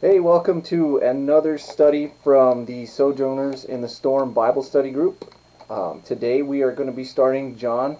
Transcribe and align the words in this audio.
Hey, 0.00 0.18
welcome 0.18 0.60
to 0.62 0.98
another 0.98 1.56
study 1.56 2.12
from 2.24 2.64
the 2.66 2.84
Sojourners 2.84 3.64
in 3.64 3.80
the 3.80 3.88
Storm 3.88 4.32
Bible 4.34 4.64
Study 4.64 4.90
Group. 4.90 5.32
Um, 5.70 6.02
today 6.02 6.42
we 6.42 6.62
are 6.62 6.72
going 6.72 6.88
to 6.90 6.94
be 6.94 7.04
starting 7.04 7.56
John, 7.56 7.98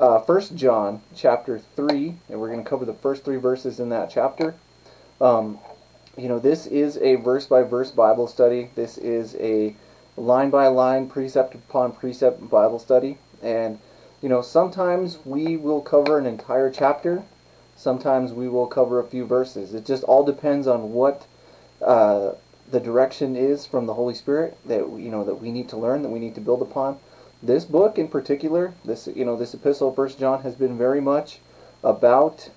uh, 0.00 0.18
First 0.22 0.56
John, 0.56 1.02
chapter 1.14 1.60
three, 1.60 2.16
and 2.28 2.40
we're 2.40 2.50
going 2.50 2.62
to 2.62 2.68
cover 2.68 2.84
the 2.84 2.94
first 2.94 3.24
three 3.24 3.36
verses 3.36 3.78
in 3.78 3.90
that 3.90 4.10
chapter. 4.10 4.56
Um, 5.20 5.60
you 6.18 6.28
know, 6.28 6.40
this 6.40 6.66
is 6.66 6.98
a 6.98 7.14
verse 7.14 7.46
by 7.46 7.62
verse 7.62 7.92
Bible 7.92 8.26
study. 8.26 8.70
This 8.74 8.98
is 8.98 9.36
a 9.36 9.76
line 10.16 10.50
by 10.50 10.66
line, 10.66 11.08
precept 11.08 11.54
upon 11.54 11.92
precept 11.92 12.50
Bible 12.50 12.80
study, 12.80 13.18
and 13.40 13.78
you 14.20 14.28
know, 14.28 14.42
sometimes 14.42 15.18
we 15.24 15.56
will 15.56 15.80
cover 15.80 16.18
an 16.18 16.26
entire 16.26 16.70
chapter. 16.70 17.22
Sometimes 17.80 18.34
we 18.34 18.46
will 18.46 18.66
cover 18.66 19.00
a 19.00 19.06
few 19.06 19.24
verses. 19.24 19.72
It 19.72 19.86
just 19.86 20.02
all 20.02 20.22
depends 20.22 20.66
on 20.66 20.92
what 20.92 21.26
uh, 21.80 22.32
the 22.70 22.78
direction 22.78 23.34
is 23.34 23.64
from 23.64 23.86
the 23.86 23.94
Holy 23.94 24.12
Spirit 24.12 24.58
that 24.66 24.80
you 24.80 25.10
know 25.10 25.24
that 25.24 25.36
we 25.36 25.50
need 25.50 25.70
to 25.70 25.78
learn, 25.78 26.02
that 26.02 26.10
we 26.10 26.18
need 26.18 26.34
to 26.34 26.42
build 26.42 26.60
upon. 26.60 26.98
This 27.42 27.64
book 27.64 27.96
in 27.96 28.08
particular, 28.08 28.74
this 28.84 29.08
you 29.16 29.24
know 29.24 29.34
this 29.34 29.54
epistle, 29.54 29.94
First 29.94 30.18
John, 30.18 30.42
has 30.42 30.56
been 30.56 30.76
very 30.76 31.00
much 31.00 31.38
about 31.82 32.50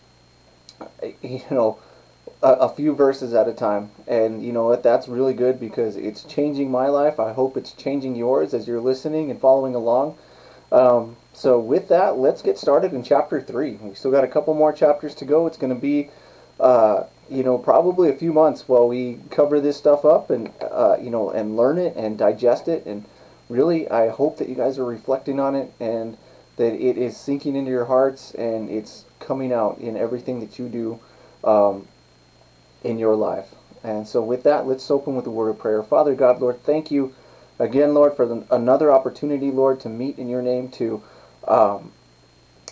you 1.22 1.44
know 1.50 1.80
a, 2.42 2.52
a, 2.52 2.76
few 2.76 2.94
verses 2.94 3.34
at 3.34 3.48
a 3.48 3.54
time, 3.54 3.92
and 4.06 4.44
you 4.44 4.52
know 4.52 4.66
what 4.66 4.84
that's 4.84 5.08
really 5.08 5.34
good 5.34 5.58
because 5.58 5.96
it's 5.96 6.26
changing 6.26 6.70
my 6.70 6.88
life. 6.88 7.18
I 7.18 7.32
hope 7.32 7.56
it's 7.56 7.72
changing 7.72 8.18
yours 8.18 8.54
as 8.54 8.68
you're 8.68 8.82
listening 8.82 9.32
and 9.32 9.40
following 9.40 9.74
along. 9.74 10.18
Um, 10.70 11.16
so 11.34 11.60
with 11.60 11.90
that, 11.90 12.18
let's 12.18 12.42
get 12.42 12.58
started 12.58 12.94
in 12.94 13.04
chapter 13.04 13.42
three. 13.42 13.74
We 13.74 13.96
still 13.96 14.12
got 14.12 14.24
a 14.24 14.28
couple 14.28 14.54
more 14.54 14.72
chapters 14.72 15.16
to 15.16 15.26
go. 15.26 15.48
It's 15.48 15.58
going 15.58 15.74
to 15.74 15.80
be 15.80 16.10
uh, 16.60 17.06
you 17.30 17.44
know, 17.44 17.58
probably 17.58 18.10
a 18.10 18.16
few 18.16 18.34
months 18.34 18.68
while 18.68 18.88
we 18.88 19.20
cover 19.30 19.60
this 19.60 19.78
stuff 19.78 20.06
up 20.06 20.30
and, 20.30 20.52
uh, 20.62 20.98
you 21.02 21.10
know, 21.10 21.30
and 21.30 21.58
learn 21.58 21.78
it 21.78 21.96
and 21.96 22.18
digest 22.18 22.68
it. 22.68 22.86
And 22.86 23.06
really, 23.50 23.90
I 23.90 24.10
hope 24.10 24.38
that 24.38 24.50
you 24.50 24.56
guys 24.56 24.78
are 24.78 24.86
reflecting 24.86 25.40
on 25.40 25.56
it 25.56 25.74
and 25.80 26.18
that 26.58 26.74
it 26.74 26.98
is 26.98 27.18
sinking 27.18 27.56
into 27.56 27.72
your 27.72 27.86
hearts 27.86 28.34
and 28.34 28.70
it's 28.70 29.06
coming 29.20 29.52
out 29.52 29.78
in 29.80 29.98
everything 29.98 30.40
that 30.42 30.60
you 30.60 30.70
do 30.70 31.00
um, 31.48 31.88
in 32.84 33.00
your 33.00 33.16
life. 33.16 33.56
And 33.84 34.08
so, 34.08 34.22
with 34.22 34.44
that, 34.44 34.66
let's 34.66 34.90
open 34.90 35.16
with 35.16 35.26
a 35.26 35.32
word 35.32 35.50
of 35.50 35.60
prayer. 35.60 35.84
Father 35.84 36.16
God, 36.16 36.40
Lord, 36.40 36.64
thank 36.64 36.92
you 36.92 37.14
again, 37.60 37.94
Lord, 37.94 38.16
for 38.16 38.26
the, 38.26 38.46
another 38.50 38.92
opportunity, 38.92 39.52
Lord, 39.52 39.80
to 39.82 39.90
meet 39.90 40.18
in 40.18 40.30
your 40.30 40.42
name, 40.42 40.70
to 40.72 41.02
um, 41.48 41.92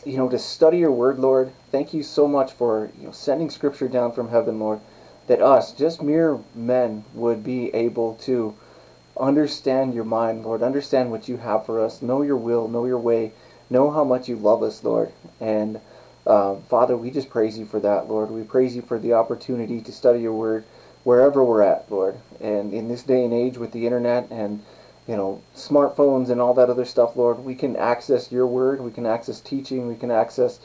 you 0.05 0.17
know, 0.17 0.29
to 0.29 0.39
study 0.39 0.79
your 0.79 0.91
word, 0.91 1.19
Lord. 1.19 1.51
Thank 1.71 1.93
you 1.93 2.03
so 2.03 2.27
much 2.27 2.51
for 2.51 2.91
you 2.99 3.07
know, 3.07 3.11
sending 3.11 3.49
scripture 3.49 3.87
down 3.87 4.11
from 4.11 4.29
heaven, 4.29 4.59
Lord, 4.59 4.79
that 5.27 5.41
us, 5.41 5.71
just 5.73 6.01
mere 6.01 6.39
men, 6.55 7.03
would 7.13 7.43
be 7.43 7.73
able 7.73 8.15
to 8.23 8.55
understand 9.19 9.93
your 9.93 10.03
mind, 10.03 10.43
Lord, 10.43 10.63
understand 10.63 11.11
what 11.11 11.27
you 11.27 11.37
have 11.37 11.65
for 11.65 11.83
us, 11.83 12.01
know 12.01 12.21
your 12.21 12.37
will, 12.37 12.67
know 12.67 12.85
your 12.85 12.97
way, 12.97 13.31
know 13.69 13.91
how 13.91 14.03
much 14.03 14.27
you 14.27 14.35
love 14.35 14.63
us, 14.63 14.83
Lord. 14.83 15.11
And 15.39 15.79
um, 16.25 16.61
Father, 16.63 16.97
we 16.97 17.11
just 17.11 17.29
praise 17.29 17.57
you 17.57 17.65
for 17.65 17.79
that, 17.79 18.07
Lord. 18.07 18.31
We 18.31 18.43
praise 18.43 18.75
you 18.75 18.81
for 18.81 18.99
the 18.99 19.13
opportunity 19.13 19.81
to 19.81 19.91
study 19.91 20.21
your 20.21 20.33
word 20.33 20.63
wherever 21.03 21.43
we're 21.43 21.63
at, 21.63 21.91
Lord. 21.91 22.17
And 22.39 22.73
in 22.73 22.87
this 22.87 23.03
day 23.03 23.23
and 23.23 23.33
age 23.33 23.57
with 23.57 23.71
the 23.71 23.85
internet 23.85 24.29
and 24.31 24.63
you 25.07 25.15
know, 25.15 25.41
smartphones 25.55 26.29
and 26.29 26.39
all 26.39 26.53
that 26.53 26.69
other 26.69 26.85
stuff, 26.85 27.15
Lord, 27.15 27.39
we 27.39 27.55
can 27.55 27.75
access 27.75 28.31
your 28.31 28.47
word, 28.47 28.81
we 28.81 28.91
can 28.91 29.05
access 29.05 29.41
teaching, 29.41 29.87
we 29.87 29.95
can 29.95 30.11
access 30.11 30.59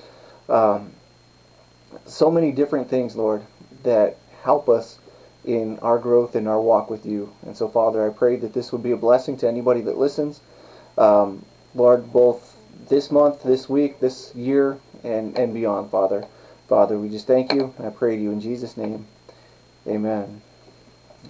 um, 0.48 0.92
so 2.04 2.30
many 2.30 2.52
different 2.52 2.88
things, 2.88 3.16
Lord, 3.16 3.42
that 3.82 4.16
help 4.42 4.68
us 4.68 4.98
in 5.44 5.78
our 5.78 5.98
growth 5.98 6.34
and 6.34 6.46
our 6.48 6.60
walk 6.60 6.90
with 6.90 7.06
you. 7.06 7.32
And 7.46 7.56
so, 7.56 7.68
Father, 7.68 8.06
I 8.06 8.12
pray 8.12 8.36
that 8.36 8.52
this 8.52 8.72
would 8.72 8.82
be 8.82 8.90
a 8.90 8.96
blessing 8.96 9.36
to 9.38 9.48
anybody 9.48 9.80
that 9.82 9.96
listens. 9.96 10.40
Um, 10.98 11.44
Lord, 11.74 12.12
both 12.12 12.56
this 12.88 13.10
month, 13.10 13.42
this 13.42 13.68
week, 13.68 14.00
this 14.00 14.34
year, 14.34 14.78
and, 15.02 15.36
and 15.38 15.54
beyond, 15.54 15.90
Father. 15.90 16.26
Father, 16.68 16.98
we 16.98 17.08
just 17.08 17.26
thank 17.26 17.52
you. 17.52 17.72
And 17.78 17.86
I 17.86 17.90
pray 17.90 18.16
to 18.16 18.22
you 18.22 18.32
in 18.32 18.40
Jesus' 18.40 18.76
name. 18.76 19.06
Amen. 19.86 20.42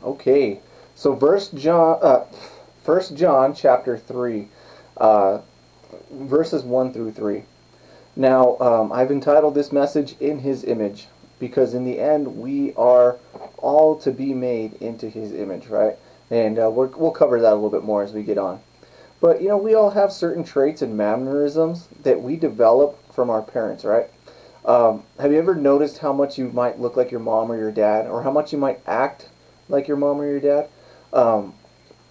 Okay. 0.03 0.60
So, 0.94 1.14
First 1.14 1.54
John. 1.56 1.98
Uh, 2.03 2.25
First 2.86 3.16
John 3.16 3.52
chapter 3.52 3.98
3, 3.98 4.47
uh, 4.98 5.41
verses 6.12 6.62
1 6.62 6.92
through 6.92 7.10
3. 7.10 7.42
Now, 8.14 8.56
um, 8.60 8.92
I've 8.92 9.10
entitled 9.10 9.56
this 9.56 9.72
message 9.72 10.14
In 10.20 10.38
His 10.38 10.62
Image 10.62 11.08
because 11.41 11.74
in 11.74 11.84
the 11.84 11.98
end 11.98 12.38
we 12.38 12.72
are 12.74 13.16
all 13.58 13.97
to 13.97 14.12
be 14.12 14.32
made 14.34 14.74
into 14.74 15.10
His 15.10 15.32
image, 15.32 15.66
right? 15.66 15.97
And 16.30 16.60
uh, 16.60 16.70
we 16.70 16.86
will 16.86 17.10
cover 17.10 17.41
that 17.41 17.52
a 17.52 17.56
little 17.56 17.70
bit 17.70 17.82
more 17.82 18.04
as 18.04 18.12
we 18.12 18.22
get 18.22 18.38
on. 18.38 18.60
But, 19.20 19.42
you 19.42 19.48
know, 19.48 19.56
we 19.56 19.74
all 19.74 19.91
have 19.91 20.12
certain 20.12 20.44
traits 20.44 20.80
and 20.80 20.97
mannerisms 20.97 21.88
that 22.04 22.22
we 22.22 22.36
develop 22.36 23.12
from 23.12 23.30
our 23.30 23.42
parents, 23.42 23.84
right? 23.84 24.06
Um, 24.64 25.03
have 25.18 25.32
you 25.32 25.38
ever 25.38 25.56
noticed 25.56 25.98
how 25.98 26.12
much 26.12 26.38
you 26.38 26.50
might 26.50 26.78
look 26.78 26.97
like 26.97 27.10
your 27.10 27.18
mom 27.18 27.50
or 27.50 27.58
your 27.58 27.72
dad, 27.72 28.06
or 28.06 28.22
how 28.22 28.30
much 28.30 28.53
you 28.53 28.58
might 28.58 28.78
act 28.86 29.28
like 29.68 29.88
your 29.88 29.97
mom 29.97 30.20
or 30.20 30.30
your 30.30 30.38
dad? 30.38 30.68
Um, 31.12 31.54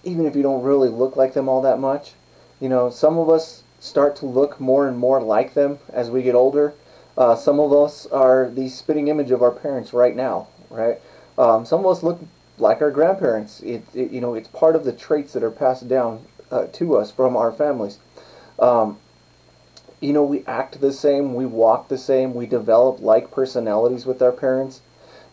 even 0.04 0.26
if 0.26 0.36
you 0.36 0.42
don't 0.42 0.62
really 0.62 0.88
look 0.88 1.16
like 1.16 1.34
them 1.34 1.48
all 1.48 1.62
that 1.62 1.78
much. 1.78 2.12
You 2.60 2.68
know, 2.68 2.90
some 2.90 3.18
of 3.18 3.28
us 3.28 3.62
start 3.80 4.16
to 4.16 4.26
look 4.26 4.58
more 4.60 4.88
and 4.88 4.98
more 4.98 5.20
like 5.20 5.54
them 5.54 5.78
as 5.92 6.10
we 6.10 6.22
get 6.22 6.34
older. 6.34 6.74
Uh, 7.16 7.34
some 7.34 7.58
of 7.60 7.72
us 7.72 8.06
are 8.06 8.50
the 8.50 8.68
spitting 8.68 9.08
image 9.08 9.30
of 9.30 9.42
our 9.42 9.50
parents 9.50 9.92
right 9.92 10.14
now, 10.14 10.48
right? 10.70 10.98
Um, 11.38 11.64
some 11.64 11.80
of 11.80 11.86
us 11.86 12.02
look 12.02 12.20
like 12.58 12.80
our 12.80 12.90
grandparents. 12.90 13.60
It, 13.60 13.84
it, 13.94 14.10
you 14.10 14.20
know, 14.20 14.34
it's 14.34 14.48
part 14.48 14.76
of 14.76 14.84
the 14.84 14.92
traits 14.92 15.32
that 15.32 15.42
are 15.42 15.50
passed 15.50 15.88
down 15.88 16.26
uh, 16.50 16.66
to 16.72 16.96
us 16.96 17.10
from 17.10 17.36
our 17.36 17.52
families. 17.52 17.98
Um, 18.58 18.98
you 20.00 20.12
know, 20.12 20.22
we 20.22 20.44
act 20.46 20.80
the 20.80 20.92
same, 20.92 21.34
we 21.34 21.46
walk 21.46 21.88
the 21.88 21.98
same, 21.98 22.34
we 22.34 22.46
develop 22.46 23.00
like 23.00 23.30
personalities 23.30 24.04
with 24.04 24.20
our 24.20 24.32
parents. 24.32 24.82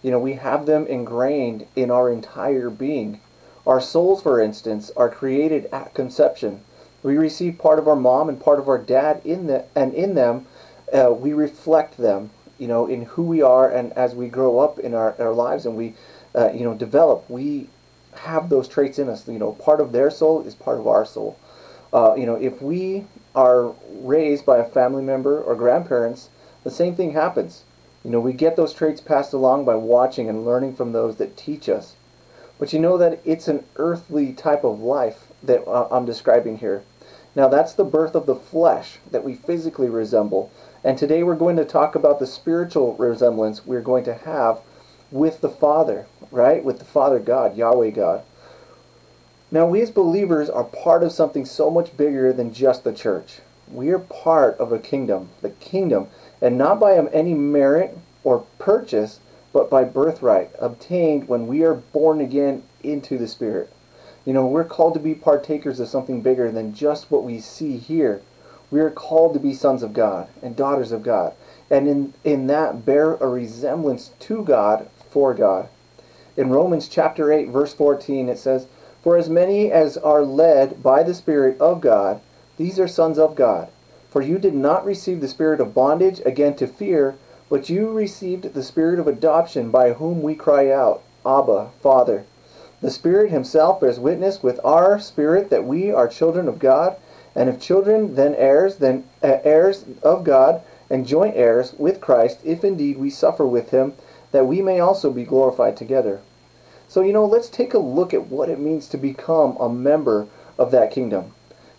You 0.01 0.11
know, 0.11 0.19
we 0.19 0.33
have 0.33 0.65
them 0.65 0.85
ingrained 0.87 1.67
in 1.75 1.91
our 1.91 2.09
entire 2.09 2.69
being. 2.69 3.19
Our 3.65 3.79
souls, 3.79 4.21
for 4.21 4.41
instance, 4.41 4.91
are 4.97 5.09
created 5.09 5.69
at 5.71 5.93
conception. 5.93 6.61
We 7.01 7.17
receive 7.17 7.57
part 7.57 7.79
of 7.79 7.87
our 7.87 7.95
mom 7.95 8.29
and 8.29 8.39
part 8.39 8.59
of 8.59 8.67
our 8.67 8.77
dad 8.77 9.21
in 9.23 9.47
the, 9.47 9.65
and 9.75 9.93
in 9.93 10.15
them, 10.15 10.45
uh, 10.93 11.13
we 11.13 11.33
reflect 11.33 11.97
them, 11.97 12.31
you 12.57 12.67
know, 12.67 12.87
in 12.87 13.03
who 13.03 13.23
we 13.23 13.41
are, 13.41 13.69
and 13.69 13.91
as 13.93 14.15
we 14.15 14.27
grow 14.27 14.59
up 14.59 14.79
in 14.79 14.93
our, 14.93 15.15
our 15.19 15.33
lives 15.33 15.65
and 15.65 15.75
we, 15.75 15.95
uh, 16.35 16.51
you 16.51 16.63
know, 16.63 16.73
develop, 16.73 17.29
we 17.29 17.69
have 18.17 18.49
those 18.49 18.67
traits 18.67 18.99
in 18.99 19.09
us. 19.09 19.27
You 19.27 19.39
know, 19.39 19.53
part 19.53 19.81
of 19.81 19.91
their 19.91 20.11
soul 20.11 20.41
is 20.45 20.55
part 20.55 20.79
of 20.79 20.87
our 20.87 21.05
soul. 21.05 21.37
Uh, 21.91 22.15
you 22.15 22.25
know, 22.25 22.35
if 22.35 22.61
we 22.61 23.05
are 23.35 23.73
raised 23.89 24.45
by 24.45 24.57
a 24.57 24.63
family 24.63 25.03
member 25.03 25.41
or 25.41 25.55
grandparents, 25.55 26.29
the 26.63 26.71
same 26.71 26.95
thing 26.95 27.11
happens. 27.11 27.63
You 28.03 28.11
know, 28.11 28.19
we 28.19 28.33
get 28.33 28.55
those 28.55 28.73
traits 28.73 29.01
passed 29.01 29.33
along 29.33 29.65
by 29.65 29.75
watching 29.75 30.29
and 30.29 30.45
learning 30.45 30.75
from 30.75 30.91
those 30.91 31.15
that 31.17 31.37
teach 31.37 31.69
us. 31.69 31.95
But 32.59 32.73
you 32.73 32.79
know 32.79 32.97
that 32.97 33.19
it's 33.25 33.47
an 33.47 33.65
earthly 33.75 34.33
type 34.33 34.63
of 34.63 34.79
life 34.79 35.27
that 35.41 35.67
uh, 35.67 35.87
I'm 35.91 36.05
describing 36.05 36.59
here. 36.59 36.83
Now, 37.35 37.47
that's 37.47 37.73
the 37.73 37.83
birth 37.83 38.15
of 38.15 38.25
the 38.25 38.35
flesh 38.35 38.99
that 39.09 39.23
we 39.23 39.33
physically 39.33 39.89
resemble. 39.89 40.51
And 40.83 40.97
today 40.97 41.23
we're 41.23 41.35
going 41.35 41.55
to 41.57 41.65
talk 41.65 41.95
about 41.95 42.19
the 42.19 42.27
spiritual 42.27 42.95
resemblance 42.95 43.65
we're 43.65 43.81
going 43.81 44.03
to 44.05 44.13
have 44.13 44.59
with 45.11 45.41
the 45.41 45.49
Father, 45.49 46.05
right? 46.31 46.63
With 46.63 46.79
the 46.79 46.85
Father 46.85 47.19
God, 47.19 47.57
Yahweh 47.57 47.91
God. 47.91 48.23
Now, 49.51 49.67
we 49.67 49.81
as 49.81 49.91
believers 49.91 50.49
are 50.49 50.63
part 50.63 51.03
of 51.03 51.11
something 51.11 51.45
so 51.45 51.69
much 51.69 51.95
bigger 51.95 52.33
than 52.33 52.53
just 52.53 52.83
the 52.83 52.93
church. 52.93 53.39
We 53.71 53.89
are 53.89 53.99
part 53.99 54.57
of 54.57 54.71
a 54.71 54.79
kingdom, 54.79 55.29
the 55.41 55.51
kingdom, 55.51 56.07
and 56.41 56.57
not 56.57 56.79
by 56.79 56.97
any 56.97 57.33
merit 57.33 57.97
or 58.23 58.45
purchase, 58.59 59.19
but 59.53 59.69
by 59.69 59.83
birthright, 59.83 60.51
obtained 60.59 61.27
when 61.29 61.47
we 61.47 61.63
are 61.63 61.75
born 61.75 62.19
again 62.19 62.63
into 62.83 63.17
the 63.17 63.27
Spirit. 63.27 63.71
You 64.25 64.33
know, 64.33 64.45
we're 64.47 64.63
called 64.63 64.95
to 64.95 64.99
be 64.99 65.15
partakers 65.15 65.79
of 65.79 65.87
something 65.87 66.21
bigger 66.21 66.51
than 66.51 66.73
just 66.73 67.11
what 67.11 67.23
we 67.23 67.39
see 67.39 67.77
here. 67.77 68.21
We 68.71 68.79
are 68.79 68.89
called 68.89 69.33
to 69.35 69.39
be 69.39 69.53
sons 69.53 69.83
of 69.83 69.93
God 69.93 70.27
and 70.41 70.55
daughters 70.55 70.91
of 70.91 71.03
God, 71.03 71.33
and 71.69 71.87
in, 71.87 72.13
in 72.23 72.47
that 72.47 72.85
bear 72.85 73.13
a 73.15 73.27
resemblance 73.27 74.11
to 74.21 74.43
God 74.43 74.89
for 75.09 75.33
God. 75.33 75.69
In 76.35 76.49
Romans 76.49 76.87
chapter 76.87 77.31
8, 77.31 77.49
verse 77.49 77.73
14, 77.73 78.27
it 78.27 78.39
says, 78.39 78.65
For 79.03 79.15
as 79.15 79.29
many 79.29 79.71
as 79.71 79.97
are 79.97 80.23
led 80.23 80.81
by 80.81 81.03
the 81.03 81.13
Spirit 81.13 81.59
of 81.61 81.79
God, 81.79 82.19
these 82.57 82.79
are 82.79 82.87
sons 82.87 83.19
of 83.19 83.35
God. 83.35 83.69
For 84.09 84.21
you 84.21 84.37
did 84.37 84.53
not 84.53 84.85
receive 84.85 85.21
the 85.21 85.27
spirit 85.27 85.59
of 85.59 85.73
bondage 85.73 86.21
again 86.25 86.55
to 86.57 86.67
fear, 86.67 87.15
but 87.53 87.69
you 87.69 87.91
received 87.91 88.55
the 88.55 88.63
Spirit 88.63 88.97
of 88.97 89.05
adoption 89.05 89.69
by 89.69 89.93
whom 89.93 90.23
we 90.23 90.33
cry 90.33 90.71
out, 90.71 91.03
Abba, 91.23 91.69
Father. 91.83 92.25
The 92.81 92.89
Spirit 92.89 93.29
Himself 93.29 93.79
bears 93.79 93.99
witness 93.99 94.41
with 94.41 94.59
our 94.65 94.99
spirit 94.99 95.51
that 95.51 95.63
we 95.63 95.91
are 95.91 96.07
children 96.07 96.47
of 96.47 96.57
God, 96.57 96.95
and 97.35 97.49
if 97.49 97.61
children, 97.61 98.15
then 98.15 98.33
heirs, 98.33 98.77
then 98.77 99.03
uh, 99.21 99.37
heirs 99.43 99.85
of 100.01 100.23
God, 100.23 100.63
and 100.89 101.05
joint 101.05 101.35
heirs 101.37 101.75
with 101.77 102.01
Christ, 102.01 102.39
if 102.43 102.63
indeed 102.63 102.97
we 102.97 103.11
suffer 103.11 103.45
with 103.45 103.69
Him, 103.69 103.93
that 104.31 104.47
we 104.47 104.63
may 104.63 104.79
also 104.79 105.11
be 105.11 105.23
glorified 105.23 105.77
together. 105.77 106.21
So, 106.87 107.01
you 107.01 107.13
know, 107.13 107.25
let's 107.25 107.49
take 107.49 107.75
a 107.75 107.77
look 107.77 108.15
at 108.15 108.29
what 108.29 108.49
it 108.49 108.59
means 108.59 108.87
to 108.87 108.97
become 108.97 109.57
a 109.57 109.69
member 109.69 110.25
of 110.57 110.71
that 110.71 110.89
kingdom. 110.89 111.33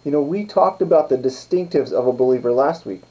You 0.05 0.13
know, 0.13 0.23
we 0.23 0.45
talked 0.45 0.83
about 0.83 1.09
the 1.09 1.19
distinctives 1.19 1.91
of 1.91 2.07
a 2.07 2.13
believer 2.13 2.53
last 2.53 2.87
week. 2.87 3.03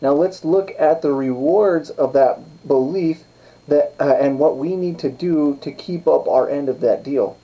Now, 0.00 0.12
let's 0.12 0.44
look 0.44 0.72
at 0.78 1.02
the 1.02 1.12
rewards 1.12 1.90
of 1.90 2.12
that 2.12 2.66
belief 2.66 3.24
that 3.66 3.94
uh, 4.00 4.16
and 4.18 4.38
what 4.38 4.56
we 4.56 4.76
need 4.76 4.98
to 5.00 5.10
do 5.10 5.58
to 5.60 5.72
keep 5.72 6.06
up 6.06 6.26
our 6.26 6.48
end 6.48 6.68
of 6.68 6.80
that 6.80 7.02
deal. 7.02 7.36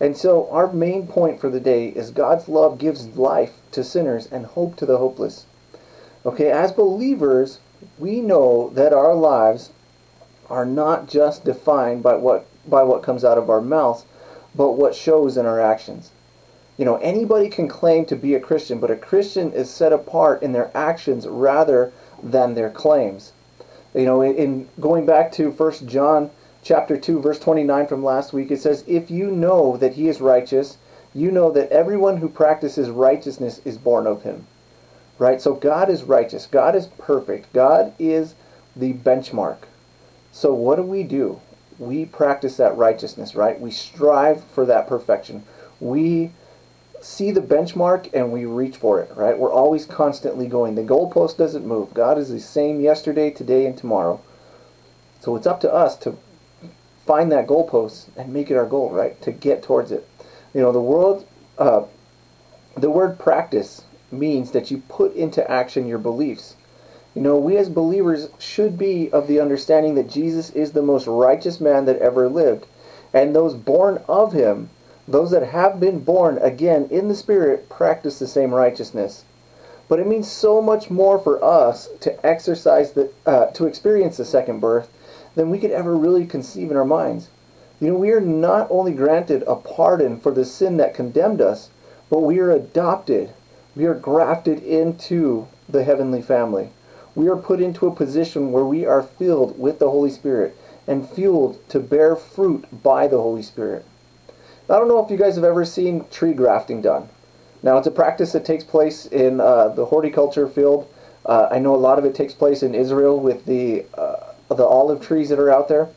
And 0.00 0.16
so, 0.16 0.48
our 0.50 0.72
main 0.72 1.06
point 1.06 1.40
for 1.40 1.50
the 1.50 1.60
day 1.60 1.88
is 1.88 2.10
God's 2.10 2.48
love 2.48 2.78
gives 2.78 3.16
life 3.16 3.54
to 3.72 3.82
sinners 3.82 4.26
and 4.30 4.46
hope 4.46 4.76
to 4.76 4.86
the 4.86 4.98
hopeless. 4.98 5.44
Okay, 6.24 6.50
as 6.50 6.72
believers, 6.72 7.58
we 7.98 8.20
know 8.20 8.70
that 8.70 8.92
our 8.92 9.14
lives 9.14 9.70
are 10.48 10.64
not 10.64 11.08
just 11.08 11.44
defined 11.44 12.02
by 12.02 12.14
what 12.14 12.46
by 12.68 12.82
what 12.82 13.02
comes 13.02 13.24
out 13.24 13.38
of 13.38 13.50
our 13.50 13.60
mouths, 13.60 14.04
but 14.54 14.72
what 14.72 14.94
shows 14.94 15.36
in 15.36 15.46
our 15.46 15.60
actions. 15.60 16.10
You 16.78 16.84
know, 16.84 16.96
anybody 16.96 17.48
can 17.48 17.68
claim 17.68 18.06
to 18.06 18.16
be 18.16 18.34
a 18.34 18.40
Christian, 18.40 18.78
but 18.78 18.90
a 18.90 18.96
Christian 18.96 19.52
is 19.52 19.68
set 19.68 19.92
apart 19.92 20.42
in 20.42 20.52
their 20.52 20.70
actions 20.74 21.26
rather 21.26 21.92
than 22.22 22.54
their 22.54 22.70
claims. 22.70 23.32
You 23.94 24.04
know, 24.06 24.22
in, 24.22 24.36
in 24.36 24.68
going 24.80 25.04
back 25.04 25.30
to 25.32 25.50
1 25.50 25.86
John 25.86 26.30
chapter 26.62 26.96
2 26.96 27.20
verse 27.20 27.38
29 27.38 27.86
from 27.86 28.02
last 28.02 28.32
week 28.32 28.50
it 28.50 28.60
says 28.60 28.82
if 28.86 29.12
you 29.12 29.30
know 29.30 29.76
that 29.76 29.94
he 29.94 30.08
is 30.08 30.20
righteous 30.20 30.76
you 31.14 31.30
know 31.30 31.52
that 31.52 31.70
everyone 31.70 32.16
who 32.16 32.28
practices 32.28 32.90
righteousness 32.90 33.60
is 33.64 33.78
born 33.78 34.08
of 34.08 34.24
him 34.24 34.44
right 35.18 35.40
so 35.40 35.54
god 35.54 35.88
is 35.88 36.02
righteous 36.02 36.46
god 36.46 36.74
is 36.74 36.88
perfect 36.98 37.50
god 37.52 37.94
is 37.96 38.34
the 38.74 38.92
benchmark 38.92 39.58
so 40.32 40.52
what 40.52 40.76
do 40.76 40.82
we 40.82 41.04
do 41.04 41.40
we 41.78 42.04
practice 42.04 42.56
that 42.56 42.76
righteousness, 42.76 43.34
right? 43.34 43.60
We 43.60 43.70
strive 43.70 44.44
for 44.44 44.66
that 44.66 44.86
perfection. 44.86 45.44
We 45.80 46.32
see 47.00 47.30
the 47.30 47.40
benchmark 47.40 48.12
and 48.12 48.32
we 48.32 48.44
reach 48.44 48.76
for 48.76 49.00
it, 49.00 49.10
right? 49.14 49.38
We're 49.38 49.52
always 49.52 49.86
constantly 49.86 50.46
going. 50.46 50.74
The 50.74 50.82
goalpost 50.82 51.36
doesn't 51.36 51.66
move. 51.66 51.94
God 51.94 52.18
is 52.18 52.28
the 52.28 52.40
same 52.40 52.80
yesterday, 52.80 53.30
today, 53.30 53.66
and 53.66 53.76
tomorrow. 53.76 54.20
So 55.20 55.36
it's 55.36 55.46
up 55.46 55.60
to 55.60 55.72
us 55.72 55.96
to 55.98 56.16
find 57.06 57.32
that 57.32 57.46
goalpost 57.46 58.06
and 58.16 58.32
make 58.32 58.50
it 58.50 58.56
our 58.56 58.66
goal, 58.66 58.90
right? 58.90 59.20
To 59.22 59.32
get 59.32 59.62
towards 59.62 59.90
it. 59.92 60.08
You 60.54 60.60
know, 60.60 60.72
the 60.72 60.80
world, 60.80 61.26
uh, 61.56 61.84
the 62.76 62.90
word 62.90 63.18
practice 63.18 63.82
means 64.10 64.52
that 64.52 64.70
you 64.70 64.78
put 64.88 65.14
into 65.14 65.48
action 65.50 65.86
your 65.86 65.98
beliefs. 65.98 66.54
You 67.14 67.22
know, 67.22 67.36
we 67.36 67.56
as 67.56 67.68
believers 67.68 68.28
should 68.38 68.78
be 68.78 69.10
of 69.10 69.26
the 69.26 69.40
understanding 69.40 69.94
that 69.96 70.10
Jesus 70.10 70.50
is 70.50 70.72
the 70.72 70.82
most 70.82 71.06
righteous 71.06 71.60
man 71.60 71.84
that 71.86 71.98
ever 71.98 72.28
lived. 72.28 72.66
And 73.12 73.34
those 73.34 73.54
born 73.54 74.02
of 74.08 74.32
him, 74.32 74.70
those 75.08 75.30
that 75.30 75.48
have 75.48 75.80
been 75.80 76.00
born 76.00 76.38
again 76.38 76.86
in 76.90 77.08
the 77.08 77.14
Spirit, 77.14 77.68
practice 77.68 78.18
the 78.18 78.26
same 78.26 78.54
righteousness. 78.54 79.24
But 79.88 79.98
it 79.98 80.06
means 80.06 80.30
so 80.30 80.60
much 80.62 80.90
more 80.90 81.18
for 81.18 81.42
us 81.42 81.88
to 82.00 82.24
exercise 82.26 82.92
the, 82.92 83.10
uh, 83.26 83.46
to 83.46 83.66
experience 83.66 84.18
the 84.18 84.24
second 84.24 84.60
birth 84.60 84.88
than 85.34 85.50
we 85.50 85.58
could 85.58 85.70
ever 85.70 85.96
really 85.96 86.26
conceive 86.26 86.70
in 86.70 86.76
our 86.76 86.84
minds. 86.84 87.28
You 87.80 87.88
know, 87.88 87.94
we 87.94 88.10
are 88.10 88.20
not 88.20 88.68
only 88.70 88.92
granted 88.92 89.42
a 89.46 89.56
pardon 89.56 90.20
for 90.20 90.30
the 90.30 90.44
sin 90.44 90.76
that 90.76 90.94
condemned 90.94 91.40
us, 91.40 91.70
but 92.10 92.20
we 92.20 92.38
are 92.38 92.50
adopted. 92.50 93.30
We 93.74 93.86
are 93.86 93.94
grafted 93.94 94.62
into 94.62 95.48
the 95.68 95.84
heavenly 95.84 96.22
family 96.22 96.70
we 97.18 97.28
are 97.28 97.36
put 97.36 97.60
into 97.60 97.88
a 97.88 97.94
position 97.94 98.52
where 98.52 98.64
we 98.64 98.86
are 98.86 99.02
filled 99.02 99.58
with 99.58 99.80
the 99.80 99.90
Holy 99.90 100.08
Spirit 100.08 100.56
and 100.86 101.08
fueled 101.08 101.58
to 101.68 101.80
bear 101.80 102.14
fruit 102.14 102.64
by 102.84 103.08
the 103.08 103.16
Holy 103.16 103.42
Spirit. 103.42 103.84
I 104.70 104.74
don't 104.74 104.88
know 104.88 105.02
if 105.02 105.10
you 105.10 105.16
guys 105.16 105.34
have 105.36 105.44
ever 105.44 105.64
seen 105.64 106.04
tree 106.10 106.34
grafting 106.34 106.82
done. 106.82 107.08
Now, 107.62 107.78
it's 107.78 107.86
a 107.86 107.92
practice 107.92 108.32
that 108.32 108.44
takes 108.44 108.64
place 108.64 109.06
in 109.06 109.40
uh, 109.40 109.68
the 109.68 109.86
horticulture 109.86 110.46
field. 110.46 110.92
Uh, 111.24 111.48
I 111.50 111.58
know 111.58 111.74
a 111.74 111.76
lot 111.76 111.98
of 111.98 112.04
it 112.04 112.14
takes 112.14 112.34
place 112.34 112.62
in 112.62 112.74
Israel 112.74 113.18
with 113.18 113.46
the, 113.46 113.86
uh, 113.94 114.32
the 114.48 114.64
olive 114.64 115.04
trees 115.04 115.30
that 115.30 115.38
are 115.38 115.50
out 115.50 115.68
there. 115.68 115.88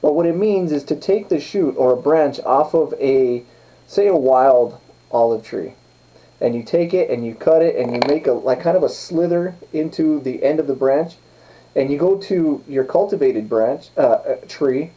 But 0.00 0.14
what 0.14 0.26
it 0.26 0.36
means 0.36 0.72
is 0.72 0.84
to 0.84 0.96
take 0.96 1.28
the 1.28 1.40
shoot 1.40 1.72
or 1.76 1.92
a 1.92 1.96
branch 1.96 2.40
off 2.40 2.72
of 2.72 2.94
a, 3.00 3.42
say, 3.86 4.06
a 4.06 4.16
wild 4.16 4.80
olive 5.10 5.44
tree 5.44 5.74
and 6.40 6.54
you 6.54 6.62
take 6.62 6.94
it 6.94 7.10
and 7.10 7.24
you 7.24 7.34
cut 7.34 7.62
it 7.62 7.76
and 7.76 7.92
you 7.92 8.00
make 8.08 8.26
a 8.26 8.32
like 8.32 8.60
kind 8.60 8.76
of 8.76 8.82
a 8.82 8.88
slither 8.88 9.54
into 9.72 10.20
the 10.20 10.42
end 10.42 10.58
of 10.58 10.66
the 10.66 10.74
branch 10.74 11.14
and 11.76 11.90
you 11.90 11.98
go 11.98 12.16
to 12.16 12.64
your 12.66 12.84
cultivated 12.84 13.48
branch 13.48 13.88
uh, 13.96 14.00
uh 14.00 14.36
tree 14.48 14.90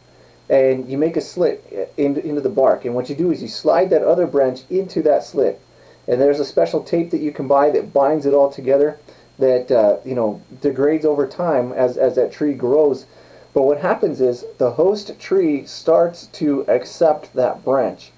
and 0.48 0.88
you 0.88 0.98
make 0.98 1.16
a 1.16 1.20
slit 1.20 1.90
in, 1.96 2.18
into 2.18 2.40
the 2.40 2.48
bark. 2.48 2.84
And 2.84 2.94
what 2.94 3.08
you 3.08 3.14
do 3.14 3.30
is 3.30 3.42
you 3.42 3.48
slide 3.48 3.90
that 3.90 4.02
other 4.02 4.26
branch 4.26 4.62
into 4.70 5.02
that 5.02 5.24
slit. 5.24 5.60
And 6.06 6.20
there's 6.20 6.40
a 6.40 6.44
special 6.44 6.82
tape 6.82 7.10
that 7.10 7.20
you 7.20 7.32
can 7.32 7.48
buy 7.48 7.70
that 7.70 7.92
binds 7.92 8.26
it 8.26 8.34
all 8.34 8.50
together 8.50 8.98
that 9.38 9.70
uh, 9.70 9.96
you 10.04 10.14
know 10.14 10.40
degrades 10.60 11.04
over 11.04 11.26
time 11.26 11.72
as, 11.72 11.96
as 11.96 12.14
that 12.16 12.32
tree 12.32 12.54
grows. 12.54 13.06
But 13.52 13.62
what 13.62 13.80
happens 13.80 14.20
is 14.20 14.44
the 14.58 14.72
host 14.72 15.18
tree 15.18 15.64
starts 15.64 16.26
to 16.26 16.62
accept 16.68 17.34
that 17.34 17.64
branch. 17.64 18.10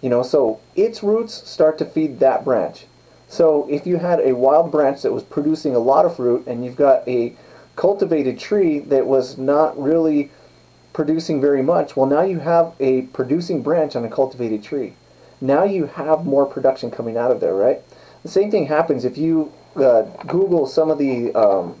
You 0.00 0.10
know, 0.10 0.22
so 0.22 0.60
its 0.74 1.02
roots 1.02 1.48
start 1.48 1.78
to 1.78 1.84
feed 1.84 2.20
that 2.20 2.44
branch. 2.44 2.86
So 3.28 3.66
if 3.68 3.86
you 3.86 3.96
had 3.96 4.20
a 4.20 4.36
wild 4.36 4.70
branch 4.70 5.02
that 5.02 5.12
was 5.12 5.24
producing 5.24 5.74
a 5.74 5.80
lot 5.80 6.04
of 6.04 6.16
fruit 6.16 6.46
and 6.46 6.64
you've 6.64 6.76
got 6.76 7.06
a 7.08 7.34
cultivated 7.74 8.38
tree 8.38 8.78
that 8.78 9.06
was 9.06 9.36
not 9.36 9.80
really 9.80 10.30
producing 10.96 11.42
very 11.42 11.60
much, 11.60 11.94
well 11.94 12.06
now 12.06 12.22
you 12.22 12.38
have 12.38 12.72
a 12.80 13.02
producing 13.02 13.60
branch 13.62 13.94
on 13.94 14.02
a 14.02 14.08
cultivated 14.08 14.62
tree. 14.62 14.94
Now 15.42 15.62
you 15.62 15.84
have 15.84 16.24
more 16.24 16.46
production 16.46 16.90
coming 16.90 17.18
out 17.18 17.30
of 17.30 17.38
there, 17.38 17.54
right? 17.54 17.82
The 18.22 18.30
same 18.30 18.50
thing 18.50 18.66
happens 18.66 19.04
if 19.04 19.18
you 19.18 19.52
uh, 19.76 20.04
Google 20.26 20.66
some 20.66 20.90
of 20.90 20.96
the 20.96 21.34
um, 21.34 21.76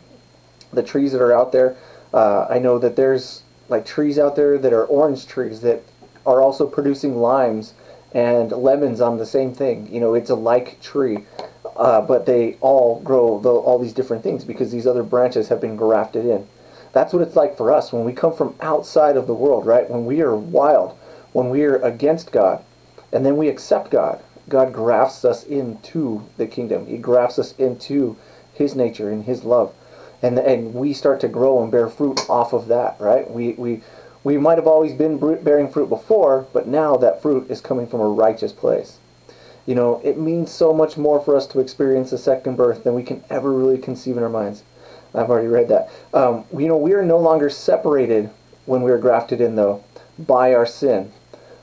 the 0.70 0.82
trees 0.82 1.12
that 1.12 1.22
are 1.22 1.32
out 1.32 1.50
there. 1.50 1.78
Uh, 2.12 2.46
I 2.50 2.58
know 2.58 2.78
that 2.78 2.96
there's 2.96 3.42
like 3.70 3.86
trees 3.86 4.18
out 4.18 4.36
there 4.36 4.58
that 4.58 4.74
are 4.74 4.84
orange 4.84 5.26
trees 5.26 5.62
that 5.62 5.82
are 6.26 6.42
also 6.42 6.66
producing 6.66 7.16
limes 7.16 7.72
and 8.12 8.52
lemons 8.52 9.00
on 9.00 9.16
the 9.16 9.24
same 9.24 9.54
thing. 9.54 9.90
You 9.90 10.00
know, 10.00 10.12
it's 10.12 10.28
a 10.28 10.34
like 10.34 10.78
tree, 10.82 11.24
uh, 11.74 12.02
but 12.02 12.26
they 12.26 12.58
all 12.60 13.00
grow 13.00 13.40
the, 13.40 13.48
all 13.48 13.78
these 13.78 13.94
different 13.94 14.22
things 14.22 14.44
because 14.44 14.72
these 14.72 14.86
other 14.86 15.02
branches 15.02 15.48
have 15.48 15.62
been 15.62 15.76
grafted 15.76 16.26
in. 16.26 16.46
That's 16.96 17.12
what 17.12 17.20
it's 17.20 17.36
like 17.36 17.58
for 17.58 17.70
us 17.74 17.92
when 17.92 18.06
we 18.06 18.14
come 18.14 18.34
from 18.34 18.54
outside 18.58 19.18
of 19.18 19.26
the 19.26 19.34
world, 19.34 19.66
right? 19.66 19.90
When 19.90 20.06
we 20.06 20.22
are 20.22 20.34
wild, 20.34 20.96
when 21.34 21.50
we 21.50 21.62
are 21.64 21.76
against 21.76 22.32
God, 22.32 22.64
and 23.12 23.24
then 23.24 23.36
we 23.36 23.50
accept 23.50 23.90
God. 23.90 24.22
God 24.48 24.72
grafts 24.72 25.22
us 25.22 25.44
into 25.44 26.26
the 26.38 26.46
kingdom. 26.46 26.86
He 26.86 26.96
grafts 26.96 27.38
us 27.38 27.54
into 27.58 28.16
His 28.54 28.74
nature 28.74 29.10
and 29.10 29.24
His 29.24 29.44
love, 29.44 29.74
and 30.22 30.38
and 30.38 30.72
we 30.72 30.94
start 30.94 31.20
to 31.20 31.28
grow 31.28 31.62
and 31.62 31.70
bear 31.70 31.90
fruit 31.90 32.30
off 32.30 32.54
of 32.54 32.66
that, 32.68 32.96
right? 32.98 33.30
We 33.30 33.52
we 33.58 33.82
we 34.24 34.38
might 34.38 34.56
have 34.56 34.66
always 34.66 34.94
been 34.94 35.18
bearing 35.18 35.68
fruit 35.70 35.90
before, 35.90 36.46
but 36.54 36.66
now 36.66 36.96
that 36.96 37.20
fruit 37.20 37.50
is 37.50 37.60
coming 37.60 37.86
from 37.86 38.00
a 38.00 38.08
righteous 38.08 38.54
place. 38.54 38.96
You 39.66 39.74
know, 39.74 40.00
it 40.02 40.16
means 40.16 40.50
so 40.50 40.72
much 40.72 40.96
more 40.96 41.20
for 41.20 41.36
us 41.36 41.46
to 41.48 41.60
experience 41.60 42.10
a 42.12 42.16
second 42.16 42.56
birth 42.56 42.84
than 42.84 42.94
we 42.94 43.02
can 43.02 43.22
ever 43.28 43.52
really 43.52 43.76
conceive 43.76 44.16
in 44.16 44.22
our 44.22 44.30
minds. 44.30 44.62
I've 45.16 45.30
already 45.30 45.48
read 45.48 45.68
that. 45.68 45.90
Um, 46.12 46.44
you 46.56 46.68
know, 46.68 46.76
we 46.76 46.92
are 46.92 47.04
no 47.04 47.18
longer 47.18 47.50
separated 47.50 48.30
when 48.64 48.82
we 48.82 48.90
are 48.90 48.98
grafted 48.98 49.40
in, 49.40 49.56
though, 49.56 49.84
by 50.18 50.54
our 50.54 50.66
sin. 50.66 51.12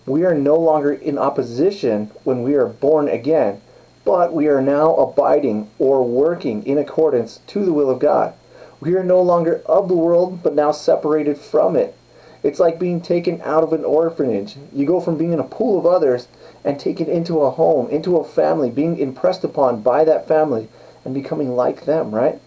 We 0.06 0.26
are 0.26 0.34
no 0.34 0.56
longer 0.56 0.94
in 0.94 1.18
opposition 1.18 2.12
when 2.24 2.44
we 2.44 2.56
are 2.56 2.68
born 2.68 3.08
again, 3.08 3.62
but 4.04 4.34
we 4.34 4.48
are 4.48 4.62
now 4.62 4.96
abiding 4.96 5.70
or 5.80 6.04
working 6.06 6.66
in 6.66 6.78
accordance 6.78 7.40
to 7.48 7.64
the 7.64 7.74
will 7.74 7.90
of 7.90 8.00
God. 8.00 8.34
We 8.82 8.96
are 8.96 9.04
no 9.04 9.22
longer 9.22 9.62
of 9.66 9.88
the 9.88 9.96
world, 9.96 10.44
but 10.44 10.56
now 10.56 10.72
separated 10.72 11.38
from 11.38 11.76
it 11.76 11.96
it's 12.44 12.60
like 12.60 12.78
being 12.78 13.02
taken 13.02 13.42
out 13.42 13.64
of 13.64 13.72
an 13.72 13.86
orphanage. 13.86 14.58
You 14.74 14.86
go 14.86 15.00
from 15.00 15.18
being 15.18 15.32
in 15.32 15.40
a 15.40 15.46
pool 15.46 15.80
of 15.80 15.86
others 15.86 16.28
and 16.64 16.78
taken 16.78 17.08
into 17.08 17.42
a 17.42 17.52
home, 17.52 17.90
into 17.90 18.18
a 18.18 18.24
family, 18.24 18.70
being 18.70 18.98
impressed 18.98 19.46
upon 19.46 19.82
by 19.82 20.04
that 20.04 20.28
family 20.28 20.68
and 21.06 21.14
becoming 21.14 21.56
like 21.56 21.86
them, 21.86 22.14
right? 22.14 22.40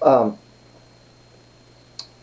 Um, 0.00 0.38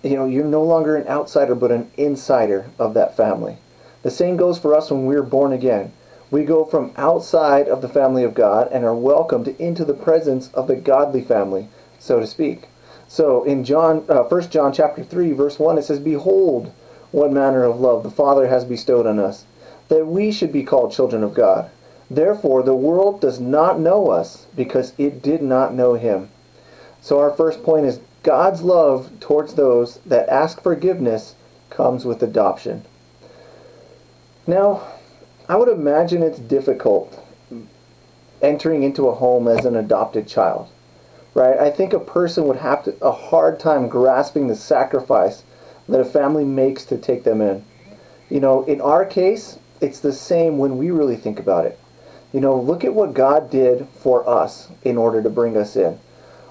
you 0.04 0.16
know, 0.16 0.26
you're 0.26 0.44
no 0.44 0.64
longer 0.64 0.96
an 0.96 1.08
outsider 1.08 1.56
but 1.56 1.72
an 1.72 1.92
insider 1.98 2.70
of 2.80 2.94
that 2.94 3.16
family. 3.16 3.58
The 4.04 4.12
same 4.12 4.38
goes 4.38 4.58
for 4.58 4.76
us 4.76 4.90
when 4.90 5.06
we're 5.06 5.24
born 5.24 5.54
again. 5.54 5.92
We 6.32 6.44
go 6.44 6.64
from 6.66 6.94
outside 6.96 7.68
of 7.68 7.82
the 7.82 7.90
family 7.90 8.24
of 8.24 8.34
God 8.34 8.70
and 8.72 8.86
are 8.86 8.96
welcomed 8.96 9.50
into 9.60 9.86
the 9.86 9.94
presence 9.94 10.50
of 10.54 10.68
the 10.68 10.76
godly 10.76 11.22
family, 11.22 11.68
so 12.00 12.20
to 12.20 12.26
speak. 12.26 12.70
So 13.08 13.44
in 13.44 13.66
John, 13.66 14.06
uh, 14.08 14.24
1 14.24 14.50
John 14.50 14.72
chapter 14.72 15.04
3, 15.04 15.34
verse 15.34 15.60
1, 15.60 15.78
it 15.78 15.84
says, 15.84 16.00
Behold, 16.00 16.72
what 17.12 17.32
manner 17.32 17.64
of 17.64 17.80
love 17.80 18.04
the 18.04 18.10
Father 18.10 18.48
has 18.48 18.64
bestowed 18.64 19.06
on 19.06 19.20
us, 19.20 19.46
that 19.90 20.08
we 20.08 20.32
should 20.32 20.54
be 20.54 20.64
called 20.64 20.94
children 20.94 21.22
of 21.22 21.34
God. 21.34 21.70
Therefore, 22.10 22.64
the 22.64 22.76
world 22.76 23.20
does 23.20 23.40
not 23.40 23.80
know 23.80 24.10
us 24.10 24.48
because 24.56 24.94
it 24.98 25.22
did 25.22 25.42
not 25.42 25.74
know 25.74 25.96
him. 25.96 26.30
So, 27.02 27.20
our 27.20 27.32
first 27.32 27.64
point 27.64 27.86
is 27.86 28.00
God's 28.24 28.62
love 28.62 29.12
towards 29.20 29.56
those 29.56 30.00
that 30.06 30.30
ask 30.30 30.62
forgiveness 30.62 31.36
comes 31.70 32.06
with 32.06 32.22
adoption. 32.22 32.86
Now, 34.46 34.84
I 35.50 35.56
would 35.56 35.70
imagine 35.70 36.22
it's 36.22 36.40
difficult 36.40 37.20
entering 38.42 38.84
into 38.84 39.08
a 39.08 39.16
home 39.16 39.48
as 39.48 39.66
an 39.66 39.76
adopted 39.76 40.28
child, 40.28 40.70
right? 41.34 41.58
I 41.60 41.70
think 41.70 41.94
a 41.94 42.00
person 42.00 42.46
would 42.46 42.58
have 42.58 42.84
to, 42.86 42.96
a 43.02 43.12
hard 43.12 43.60
time 43.60 43.88
grasping 43.88 44.48
the 44.48 44.56
sacrifice 44.56 45.44
that 45.88 46.00
a 46.00 46.06
family 46.06 46.46
makes 46.46 46.86
to 46.86 46.98
take 46.98 47.24
them 47.24 47.42
in. 47.42 47.64
You 48.30 48.40
know, 48.40 48.64
in 48.64 48.82
our 48.82 49.06
case, 49.06 49.60
it's 49.80 50.00
the 50.00 50.14
same 50.14 50.58
when 50.58 50.78
we 50.78 50.92
really 50.92 51.18
think 51.18 51.40
about 51.40 51.66
it. 51.66 51.80
You 52.34 52.40
know, 52.40 52.60
look 52.60 52.84
at 52.84 52.94
what 52.94 53.14
God 53.14 53.50
did 53.50 53.88
for 54.00 54.28
us 54.28 54.70
in 54.84 54.98
order 54.98 55.22
to 55.22 55.30
bring 55.30 55.58
us 55.58 55.76
in. 55.76 56.00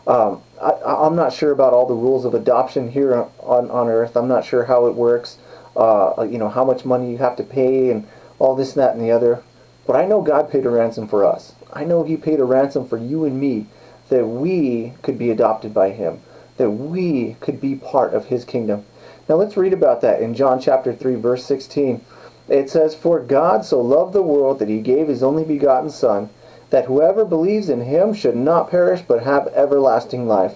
Um, 0.06 0.42
I, 0.61 1.07
am 1.07 1.17
not 1.17 1.33
sure 1.33 1.52
about 1.52 1.73
all 1.73 1.87
the 1.87 1.95
rules 1.95 2.25
of 2.25 2.35
adoption 2.35 2.90
here 2.90 3.14
on, 3.40 3.71
on 3.71 3.88
earth. 3.88 4.17
I'm 4.17 4.29
not 4.29 4.45
sure 4.45 4.64
how 4.64 4.87
it 4.87 4.95
works. 4.95 5.38
Uh, 5.76 6.26
you 6.31 6.37
know, 6.37 6.49
how 6.49 6.64
much 6.64 6.85
money 6.85 7.12
you 7.12 7.19
have 7.19 7.37
to 7.37 7.45
pay 7.45 7.90
and 7.90 8.07
all 8.38 8.57
this, 8.57 8.73
that, 8.75 8.95
and 8.95 9.00
the 9.00 9.11
other. 9.11 9.43
But 9.87 9.97
I 9.97 10.05
know 10.05 10.21
God 10.21 10.50
paid 10.50 10.67
a 10.67 10.71
ransom 10.71 11.09
for 11.09 11.25
us. 11.25 11.55
I 11.73 11.85
know 11.85 12.02
He 12.02 12.17
paid 12.17 12.40
a 12.40 12.45
ransom 12.45 12.87
for 12.87 12.99
you 12.99 13.25
and 13.25 13.40
me 13.40 13.67
that 14.09 14.26
we 14.26 14.95
could 15.02 15.19
be 15.19 15.31
adopted 15.31 15.73
by 15.73 15.90
Him, 15.90 16.21
that 16.57 16.71
we 16.71 17.37
could 17.40 17.61
be 17.61 17.76
part 17.76 18.12
of 18.12 18.26
His 18.26 18.45
kingdom. 18.45 18.85
Now 19.29 19.37
let's 19.37 19.57
read 19.57 19.73
about 19.73 20.00
that 20.02 20.21
in 20.21 20.35
John 20.35 20.61
chapter 20.61 20.93
3, 20.93 21.14
verse 21.14 21.45
16. 21.45 22.05
It 22.49 22.69
says, 22.69 22.95
For 22.95 23.21
God 23.21 23.64
so 23.64 23.81
loved 23.81 24.12
the 24.12 24.23
world 24.23 24.59
that 24.59 24.69
He 24.69 24.81
gave 24.81 25.09
His 25.09 25.23
only 25.23 25.45
begotten 25.45 25.90
Son, 25.90 26.29
that 26.70 26.86
whoever 26.86 27.24
believes 27.24 27.68
in 27.68 27.82
Him 27.82 28.14
should 28.14 28.36
not 28.36 28.70
perish 28.70 29.02
but 29.06 29.22
have 29.22 29.48
everlasting 29.48 30.26
life. 30.26 30.54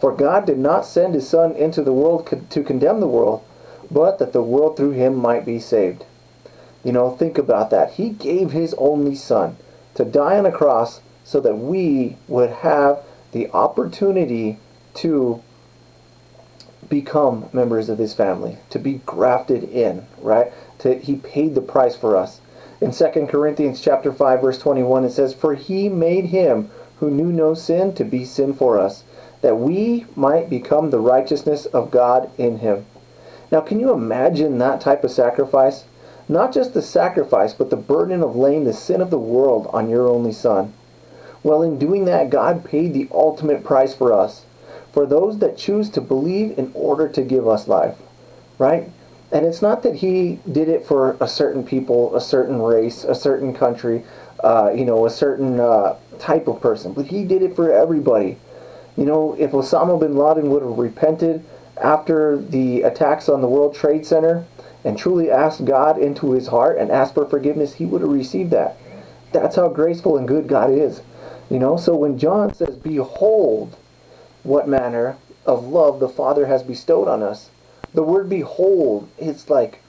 For 0.00 0.12
God 0.12 0.46
did 0.46 0.58
not 0.58 0.84
send 0.84 1.14
His 1.14 1.28
Son 1.28 1.52
into 1.52 1.82
the 1.82 1.92
world 1.92 2.28
to 2.50 2.62
condemn 2.62 3.00
the 3.00 3.06
world, 3.06 3.42
but 3.90 4.18
that 4.18 4.32
the 4.32 4.42
world 4.42 4.76
through 4.76 4.92
Him 4.92 5.14
might 5.14 5.46
be 5.46 5.58
saved. 5.58 6.04
You 6.82 6.92
know, 6.92 7.10
think 7.10 7.38
about 7.38 7.70
that. 7.70 7.92
He 7.92 8.10
gave 8.10 8.50
His 8.50 8.74
only 8.74 9.14
Son 9.14 9.56
to 9.94 10.04
die 10.04 10.38
on 10.38 10.46
a 10.46 10.52
cross 10.52 11.00
so 11.24 11.40
that 11.40 11.56
we 11.56 12.16
would 12.28 12.50
have 12.50 13.02
the 13.32 13.50
opportunity 13.50 14.58
to 14.94 15.42
become 16.88 17.48
members 17.52 17.88
of 17.88 17.98
his 17.98 18.14
family, 18.14 18.58
to 18.70 18.78
be 18.78 19.00
grafted 19.06 19.64
in, 19.64 20.06
right? 20.20 20.52
To, 20.80 20.98
he 20.98 21.16
paid 21.16 21.54
the 21.54 21.62
price 21.62 21.96
for 21.96 22.16
us. 22.16 22.40
In 22.84 22.92
2 22.92 23.26
Corinthians 23.28 23.80
chapter 23.80 24.12
5 24.12 24.42
verse 24.42 24.58
21 24.58 25.06
it 25.06 25.12
says, 25.12 25.32
"For 25.32 25.54
he 25.54 25.88
made 25.88 26.26
him 26.26 26.68
who 27.00 27.08
knew 27.08 27.32
no 27.32 27.54
sin 27.54 27.94
to 27.94 28.04
be 28.04 28.26
sin 28.26 28.52
for 28.52 28.78
us, 28.78 29.04
that 29.40 29.58
we 29.58 30.04
might 30.14 30.50
become 30.50 30.90
the 30.90 31.00
righteousness 31.00 31.64
of 31.64 31.90
God 31.90 32.28
in 32.36 32.58
him." 32.58 32.84
Now, 33.50 33.60
can 33.60 33.80
you 33.80 33.90
imagine 33.90 34.58
that 34.58 34.82
type 34.82 35.02
of 35.02 35.10
sacrifice? 35.12 35.84
Not 36.28 36.52
just 36.52 36.74
the 36.74 36.82
sacrifice, 36.82 37.54
but 37.54 37.70
the 37.70 37.76
burden 37.76 38.22
of 38.22 38.36
laying 38.36 38.64
the 38.64 38.74
sin 38.74 39.00
of 39.00 39.08
the 39.08 39.18
world 39.18 39.66
on 39.72 39.88
your 39.88 40.06
only 40.06 40.32
Son. 40.32 40.74
Well, 41.42 41.62
in 41.62 41.78
doing 41.78 42.04
that, 42.04 42.28
God 42.28 42.64
paid 42.64 42.92
the 42.92 43.08
ultimate 43.14 43.64
price 43.64 43.94
for 43.94 44.12
us, 44.12 44.44
for 44.92 45.06
those 45.06 45.38
that 45.38 45.56
choose 45.56 45.88
to 45.88 46.02
believe 46.02 46.58
in 46.58 46.70
order 46.74 47.08
to 47.08 47.22
give 47.22 47.48
us 47.48 47.66
life, 47.66 47.96
right? 48.58 48.90
And 49.34 49.44
it's 49.44 49.60
not 49.60 49.82
that 49.82 49.96
He 49.96 50.38
did 50.50 50.68
it 50.70 50.86
for 50.86 51.18
a 51.20 51.28
certain 51.28 51.64
people, 51.64 52.16
a 52.16 52.20
certain 52.20 52.62
race, 52.62 53.04
a 53.04 53.14
certain 53.14 53.52
country, 53.52 54.04
uh, 54.42 54.72
you 54.74 54.86
know, 54.86 55.04
a 55.04 55.10
certain 55.10 55.60
uh, 55.60 55.96
type 56.18 56.48
of 56.48 56.60
person, 56.62 56.94
but 56.94 57.06
He 57.06 57.24
did 57.24 57.42
it 57.42 57.54
for 57.54 57.70
everybody. 57.70 58.38
You 58.96 59.04
know, 59.04 59.34
if 59.38 59.50
Osama 59.50 60.00
bin 60.00 60.16
Laden 60.16 60.48
would 60.50 60.62
have 60.62 60.78
repented 60.78 61.44
after 61.82 62.38
the 62.38 62.82
attacks 62.82 63.28
on 63.28 63.42
the 63.42 63.48
World 63.48 63.74
Trade 63.74 64.06
Center, 64.06 64.46
and 64.84 64.98
truly 64.98 65.30
asked 65.30 65.64
God 65.64 65.98
into 65.98 66.32
his 66.32 66.48
heart 66.48 66.78
and 66.78 66.90
asked 66.90 67.14
for 67.14 67.26
forgiveness, 67.26 67.74
he 67.74 67.86
would 67.86 68.02
have 68.02 68.10
received 68.10 68.50
that. 68.50 68.76
That's 69.32 69.56
how 69.56 69.68
graceful 69.68 70.18
and 70.18 70.28
good 70.28 70.46
God 70.46 70.70
is. 70.70 71.00
You 71.50 71.58
know, 71.58 71.76
so 71.76 71.96
when 71.96 72.18
John 72.18 72.54
says, 72.54 72.76
Behold, 72.76 73.76
what 74.42 74.68
manner 74.68 75.16
of 75.46 75.64
love 75.64 76.00
the 76.00 76.08
Father 76.08 76.46
has 76.46 76.62
bestowed 76.62 77.08
on 77.08 77.22
us, 77.22 77.50
the 77.94 78.02
word 78.02 78.28
behold, 78.28 79.08
it's 79.18 79.48
like, 79.48 79.80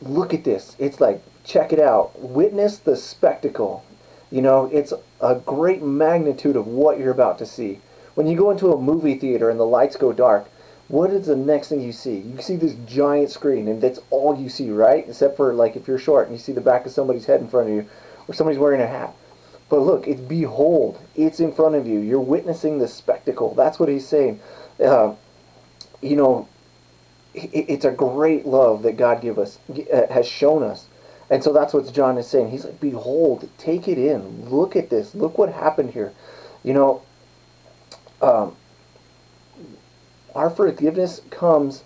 look 0.00 0.34
at 0.34 0.44
this. 0.44 0.76
It's 0.78 1.00
like, 1.00 1.22
check 1.44 1.72
it 1.72 1.80
out. 1.80 2.18
Witness 2.20 2.78
the 2.78 2.96
spectacle. 2.96 3.84
You 4.30 4.42
know, 4.42 4.70
it's 4.72 4.92
a 5.20 5.34
great 5.34 5.82
magnitude 5.82 6.56
of 6.56 6.66
what 6.66 6.98
you're 6.98 7.10
about 7.10 7.38
to 7.38 7.46
see. 7.46 7.80
When 8.14 8.26
you 8.26 8.36
go 8.36 8.50
into 8.50 8.72
a 8.72 8.80
movie 8.80 9.16
theater 9.16 9.50
and 9.50 9.58
the 9.58 9.64
lights 9.64 9.96
go 9.96 10.12
dark, 10.12 10.48
what 10.88 11.10
is 11.10 11.26
the 11.26 11.36
next 11.36 11.68
thing 11.68 11.80
you 11.80 11.92
see? 11.92 12.18
You 12.18 12.40
see 12.42 12.56
this 12.56 12.74
giant 12.86 13.30
screen, 13.30 13.66
and 13.66 13.80
that's 13.80 14.00
all 14.10 14.38
you 14.38 14.50
see, 14.50 14.70
right? 14.70 15.08
Except 15.08 15.36
for 15.36 15.54
like 15.54 15.74
if 15.74 15.88
you're 15.88 15.98
short 15.98 16.28
and 16.28 16.36
you 16.36 16.42
see 16.42 16.52
the 16.52 16.60
back 16.60 16.84
of 16.84 16.92
somebody's 16.92 17.24
head 17.26 17.40
in 17.40 17.48
front 17.48 17.70
of 17.70 17.74
you, 17.74 17.86
or 18.28 18.34
somebody's 18.34 18.58
wearing 18.58 18.80
a 18.82 18.86
hat. 18.86 19.14
But 19.70 19.80
look, 19.80 20.06
it's 20.06 20.20
behold, 20.20 21.00
it's 21.16 21.40
in 21.40 21.52
front 21.52 21.76
of 21.76 21.86
you. 21.86 21.98
You're 22.00 22.20
witnessing 22.20 22.78
the 22.78 22.88
spectacle. 22.88 23.54
That's 23.54 23.78
what 23.78 23.88
he's 23.88 24.06
saying. 24.06 24.40
Uh, 24.78 25.14
you 26.02 26.16
know, 26.16 26.48
it's 27.34 27.84
a 27.86 27.92
great 27.92 28.46
love 28.46 28.82
that 28.82 28.96
God 28.98 29.22
give 29.22 29.38
us 29.38 29.58
uh, 29.70 30.06
has 30.12 30.26
shown 30.28 30.62
us, 30.62 30.86
and 31.30 31.42
so 31.44 31.52
that's 31.52 31.74
what 31.74 31.92
John 31.94 32.18
is 32.18 32.28
saying. 32.28 32.50
He's 32.50 32.64
like, 32.66 32.80
behold, 32.80 33.48
take 33.58 33.88
it 33.88 33.98
in. 33.98 34.50
Look 34.50 34.76
at 34.76 34.90
this. 34.90 35.14
Look 35.14 35.38
what 35.38 35.52
happened 35.52 35.92
here. 35.92 36.12
You 36.64 36.74
know. 36.74 37.02
Um, 38.22 38.56
our 40.34 40.50
forgiveness 40.50 41.20
comes 41.30 41.84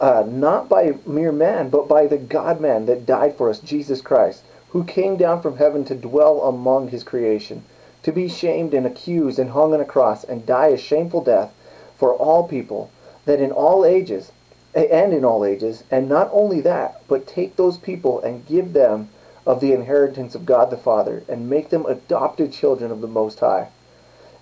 uh, 0.00 0.24
not 0.26 0.68
by 0.68 0.94
mere 1.06 1.32
man, 1.32 1.70
but 1.70 1.88
by 1.88 2.06
the 2.06 2.18
God 2.18 2.60
man 2.60 2.86
that 2.86 3.06
died 3.06 3.36
for 3.36 3.50
us, 3.50 3.60
Jesus 3.60 4.00
Christ, 4.00 4.44
who 4.70 4.84
came 4.84 5.16
down 5.16 5.42
from 5.42 5.56
heaven 5.56 5.84
to 5.86 5.94
dwell 5.94 6.42
among 6.42 6.88
his 6.88 7.02
creation, 7.02 7.64
to 8.02 8.12
be 8.12 8.28
shamed 8.28 8.74
and 8.74 8.86
accused 8.86 9.38
and 9.38 9.50
hung 9.50 9.74
on 9.74 9.80
a 9.80 9.84
cross 9.86 10.24
and 10.24 10.46
die 10.46 10.68
a 10.68 10.78
shameful 10.78 11.24
death 11.24 11.52
for 11.96 12.14
all 12.14 12.46
people, 12.46 12.90
that 13.26 13.40
in 13.40 13.52
all 13.52 13.84
ages, 13.84 14.32
and 14.74 15.12
in 15.12 15.24
all 15.24 15.44
ages, 15.44 15.84
and 15.90 16.08
not 16.08 16.28
only 16.32 16.60
that, 16.62 17.02
but 17.08 17.26
take 17.26 17.56
those 17.56 17.78
people 17.78 18.20
and 18.20 18.46
give 18.46 18.72
them 18.72 19.08
of 19.46 19.60
the 19.60 19.72
inheritance 19.72 20.34
of 20.34 20.44
God 20.44 20.70
the 20.70 20.76
Father, 20.76 21.22
and 21.28 21.48
make 21.48 21.70
them 21.70 21.86
adopted 21.86 22.52
children 22.52 22.90
of 22.90 23.00
the 23.00 23.06
Most 23.06 23.38
High. 23.38 23.68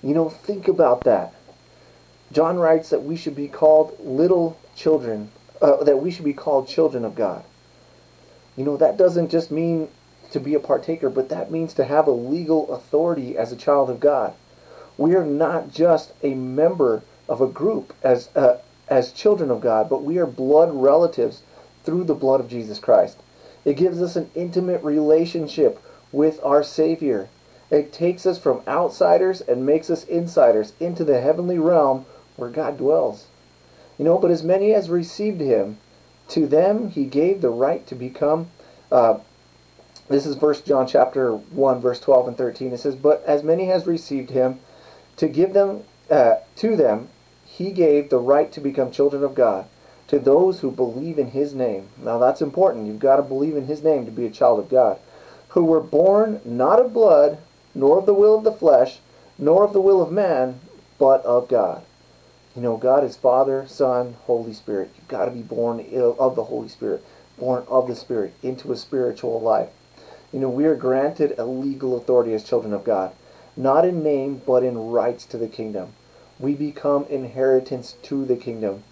You 0.02 0.14
know, 0.14 0.28
think 0.28 0.66
about 0.66 1.04
that. 1.04 1.34
John 2.32 2.58
writes 2.58 2.90
that 2.90 3.04
we 3.04 3.16
should 3.16 3.36
be 3.36 3.48
called 3.48 3.96
little 4.00 4.58
children, 4.74 5.30
uh, 5.60 5.84
that 5.84 5.98
we 5.98 6.10
should 6.10 6.24
be 6.24 6.32
called 6.32 6.68
children 6.68 7.04
of 7.04 7.14
God. 7.14 7.44
You 8.56 8.64
know, 8.64 8.76
that 8.76 8.96
doesn't 8.96 9.30
just 9.30 9.50
mean 9.50 9.88
to 10.30 10.40
be 10.40 10.54
a 10.54 10.60
partaker, 10.60 11.10
but 11.10 11.28
that 11.28 11.50
means 11.50 11.74
to 11.74 11.84
have 11.84 12.06
a 12.06 12.12
legal 12.12 12.72
authority 12.72 13.36
as 13.36 13.52
a 13.52 13.56
child 13.56 13.90
of 13.90 14.00
God. 14.00 14.34
We 14.96 15.14
are 15.14 15.24
not 15.24 15.72
just 15.72 16.12
a 16.22 16.34
member 16.34 17.02
of 17.28 17.40
a 17.40 17.46
group 17.46 17.94
as 18.02 18.34
uh, 18.34 18.58
as 18.88 19.12
children 19.12 19.50
of 19.50 19.60
God, 19.60 19.88
but 19.88 20.02
we 20.02 20.18
are 20.18 20.26
blood 20.26 20.70
relatives 20.72 21.42
through 21.84 22.04
the 22.04 22.14
blood 22.14 22.40
of 22.40 22.48
Jesus 22.48 22.78
Christ. 22.78 23.18
It 23.64 23.76
gives 23.76 24.02
us 24.02 24.16
an 24.16 24.30
intimate 24.34 24.82
relationship 24.82 25.82
with 26.12 26.38
our 26.42 26.62
Savior. 26.62 27.28
It 27.70 27.92
takes 27.92 28.26
us 28.26 28.38
from 28.38 28.62
outsiders 28.68 29.40
and 29.40 29.66
makes 29.66 29.90
us 29.90 30.04
insiders 30.04 30.74
into 30.78 31.04
the 31.04 31.20
heavenly 31.20 31.58
realm 31.58 32.04
where 32.36 32.50
God 32.50 32.76
dwells. 32.76 33.26
You 33.98 34.04
know, 34.04 34.18
but 34.18 34.30
as 34.30 34.42
many 34.42 34.74
as 34.74 34.90
received 34.90 35.40
him, 35.40 35.78
to 36.28 36.46
them 36.46 36.90
he 36.90 37.04
gave 37.04 37.40
the 37.40 37.50
right 37.50 37.86
to 37.86 37.94
become. 37.94 38.50
Uh, 38.90 39.18
this 40.08 40.26
is 40.26 40.36
First 40.36 40.66
John 40.66 40.86
chapter 40.86 41.32
one, 41.32 41.80
verse 41.80 42.00
twelve 42.00 42.28
and 42.28 42.36
thirteen. 42.36 42.72
It 42.72 42.80
says, 42.80 42.96
"But 42.96 43.24
as 43.24 43.42
many 43.42 43.70
as 43.70 43.86
received 43.86 44.30
him, 44.30 44.60
to 45.16 45.28
give 45.28 45.52
them 45.52 45.84
uh, 46.10 46.36
to 46.56 46.76
them, 46.76 47.08
he 47.56 47.70
gave 47.70 48.10
the 48.10 48.18
right 48.18 48.50
to 48.52 48.60
become 48.60 48.90
children 48.90 49.22
of 49.22 49.34
God." 49.34 49.66
To 50.08 50.18
those 50.18 50.60
who 50.60 50.70
believe 50.70 51.18
in 51.18 51.28
his 51.28 51.54
name. 51.54 51.88
Now 52.02 52.18
that's 52.18 52.42
important. 52.42 52.86
You've 52.86 52.98
got 52.98 53.16
to 53.16 53.22
believe 53.22 53.56
in 53.56 53.66
his 53.66 53.82
name 53.82 54.04
to 54.04 54.10
be 54.10 54.26
a 54.26 54.30
child 54.30 54.58
of 54.58 54.68
God. 54.68 54.98
Who 55.50 55.64
were 55.64 55.80
born 55.80 56.40
not 56.44 56.80
of 56.80 56.92
blood, 56.92 57.38
nor 57.74 57.98
of 57.98 58.06
the 58.06 58.14
will 58.14 58.34
of 58.36 58.44
the 58.44 58.52
flesh, 58.52 59.00
nor 59.38 59.64
of 59.64 59.72
the 59.72 59.80
will 59.80 60.02
of 60.02 60.12
man, 60.12 60.60
but 60.98 61.24
of 61.24 61.48
God. 61.48 61.82
You 62.54 62.62
know, 62.62 62.76
God 62.76 63.02
is 63.02 63.16
Father, 63.16 63.64
Son, 63.66 64.16
Holy 64.26 64.52
Spirit. 64.52 64.90
You've 64.96 65.08
got 65.08 65.24
to 65.24 65.30
be 65.30 65.42
born 65.42 65.80
of 66.18 66.36
the 66.36 66.44
Holy 66.44 66.68
Spirit, 66.68 67.02
born 67.38 67.64
of 67.68 67.88
the 67.88 67.96
Spirit, 67.96 68.32
into 68.42 68.72
a 68.72 68.76
spiritual 68.76 69.40
life. 69.40 69.70
You 70.32 70.40
know, 70.40 70.50
we 70.50 70.64
are 70.66 70.76
granted 70.76 71.34
a 71.38 71.46
legal 71.46 71.96
authority 71.96 72.34
as 72.34 72.44
children 72.44 72.72
of 72.72 72.84
God, 72.84 73.12
not 73.56 73.84
in 73.84 74.02
name, 74.02 74.42
but 74.44 74.62
in 74.62 74.90
rights 74.90 75.24
to 75.26 75.38
the 75.38 75.48
kingdom. 75.48 75.94
We 76.38 76.54
become 76.54 77.06
inheritance 77.08 77.96
to 78.04 78.24
the 78.24 78.36
kingdom. 78.36 78.82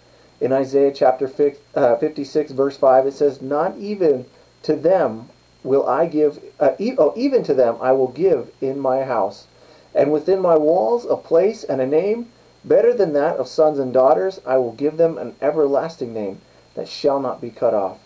In 0.41 0.53
Isaiah 0.53 0.93
chapter 0.93 1.31
uh, 1.75 1.97
56, 1.97 2.53
verse 2.53 2.77
5, 2.77 3.07
it 3.07 3.15
says, 3.15 3.43
Not 3.43 3.77
even 3.79 4.27
to 4.63 4.77
them 4.77 5.29
will 5.63 5.87
I 5.89 6.07
give, 6.07 6.41
uh, 6.59 6.73
e- 6.79 6.97
oh, 6.99 7.13
even 7.17 7.43
to 7.45 7.55
them 7.55 7.77
I 7.81 7.93
will 7.93 8.09
give 8.09 8.51
in 8.61 8.79
my 8.79 9.05
house, 9.05 9.47
and 9.95 10.13
within 10.13 10.41
my 10.41 10.57
walls 10.57 11.05
a 11.05 11.17
place 11.17 11.63
and 11.63 11.81
a 11.81 11.87
name 11.87 12.29
Better 12.65 12.95
than 12.95 13.13
that 13.15 13.37
of 13.37 13.49
sons 13.49 13.79
and 13.79 13.93
daughters, 13.93 14.41
I 14.47 14.57
will 14.57 14.73
give 14.73 14.97
them 14.97 15.19
an 15.19 15.35
everlasting 15.41 16.15
name 16.15 16.41
that 16.75 16.89
shall 16.89 17.19
not 17.19 17.41
be 17.41 17.51
cut 17.51 17.75
off. 17.75 17.99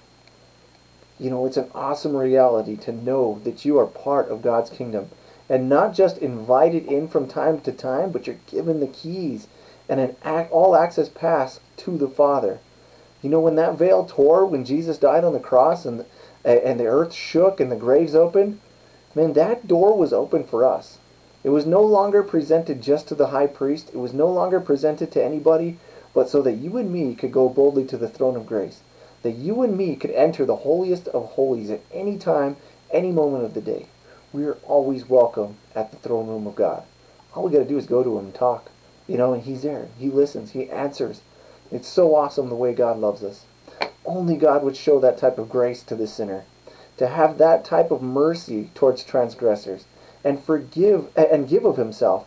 You 1.18 1.30
know, 1.30 1.46
it's 1.46 1.58
an 1.58 1.70
awesome 1.74 2.16
reality 2.16 2.76
to 2.78 2.92
know 2.92 3.40
that 3.44 3.64
you 3.64 3.78
are 3.78 3.86
part 3.86 4.28
of 4.28 4.42
God's 4.42 4.70
kingdom 4.70 5.10
and 5.48 5.68
not 5.68 5.94
just 5.94 6.18
invited 6.18 6.86
in 6.86 7.08
from 7.08 7.28
time 7.28 7.60
to 7.60 7.72
time, 7.72 8.10
but 8.10 8.26
you're 8.26 8.38
given 8.46 8.80
the 8.80 8.86
keys 8.86 9.46
and 9.88 10.00
an 10.00 10.16
all 10.50 10.74
access 10.74 11.08
pass 11.08 11.60
to 11.76 11.96
the 11.96 12.08
Father. 12.08 12.58
You 13.22 13.30
know, 13.30 13.40
when 13.40 13.56
that 13.56 13.78
veil 13.78 14.04
tore, 14.04 14.44
when 14.44 14.64
Jesus 14.64 14.98
died 14.98 15.24
on 15.24 15.32
the 15.32 15.40
cross 15.40 15.84
and, 15.84 16.04
and 16.44 16.80
the 16.80 16.86
earth 16.86 17.12
shook 17.12 17.60
and 17.60 17.70
the 17.70 17.76
graves 17.76 18.14
opened, 18.14 18.60
man, 19.14 19.32
that 19.34 19.66
door 19.66 19.96
was 19.96 20.12
open 20.12 20.44
for 20.44 20.64
us. 20.64 20.98
It 21.44 21.50
was 21.50 21.64
no 21.64 21.82
longer 21.82 22.24
presented 22.24 22.82
just 22.82 23.06
to 23.08 23.14
the 23.14 23.28
high 23.28 23.46
priest. 23.46 23.90
It 23.94 23.98
was 23.98 24.12
no 24.12 24.28
longer 24.28 24.60
presented 24.60 25.12
to 25.12 25.24
anybody, 25.24 25.78
but 26.12 26.28
so 26.28 26.42
that 26.42 26.54
you 26.54 26.76
and 26.76 26.92
me 26.92 27.14
could 27.14 27.30
go 27.30 27.48
boldly 27.48 27.84
to 27.86 27.96
the 27.96 28.08
throne 28.08 28.36
of 28.36 28.46
grace. 28.46 28.80
That 29.22 29.36
you 29.36 29.62
and 29.62 29.76
me 29.76 29.94
could 29.94 30.10
enter 30.10 30.44
the 30.44 30.56
holiest 30.56 31.06
of 31.08 31.32
holies 31.32 31.70
at 31.70 31.82
any 31.92 32.18
time, 32.18 32.56
any 32.92 33.12
moment 33.12 33.44
of 33.44 33.54
the 33.54 33.60
day. 33.60 33.86
We 34.32 34.44
are 34.44 34.58
always 34.64 35.08
welcome 35.08 35.56
at 35.74 35.90
the 35.90 35.96
throne 35.98 36.26
room 36.26 36.46
of 36.46 36.56
God. 36.56 36.82
All 37.34 37.44
we 37.44 37.52
got 37.52 37.58
to 37.58 37.64
do 37.64 37.78
is 37.78 37.86
go 37.86 38.02
to 38.02 38.18
him 38.18 38.26
and 38.26 38.34
talk. 38.34 38.70
You 39.06 39.16
know, 39.16 39.32
and 39.32 39.42
he's 39.42 39.62
there. 39.62 39.88
He 39.98 40.10
listens. 40.10 40.52
He 40.52 40.68
answers. 40.70 41.20
It's 41.70 41.88
so 41.88 42.14
awesome 42.14 42.48
the 42.48 42.54
way 42.54 42.74
God 42.74 42.98
loves 42.98 43.22
us. 43.22 43.44
Only 44.04 44.36
God 44.36 44.62
would 44.62 44.76
show 44.76 45.00
that 45.00 45.18
type 45.18 45.38
of 45.38 45.48
grace 45.48 45.82
to 45.84 45.94
the 45.94 46.06
sinner. 46.06 46.44
To 46.98 47.08
have 47.08 47.38
that 47.38 47.64
type 47.64 47.90
of 47.90 48.02
mercy 48.02 48.70
towards 48.74 49.04
transgressors 49.04 49.84
and 50.24 50.42
forgive 50.42 51.08
and 51.16 51.48
give 51.48 51.64
of 51.64 51.76
himself 51.76 52.26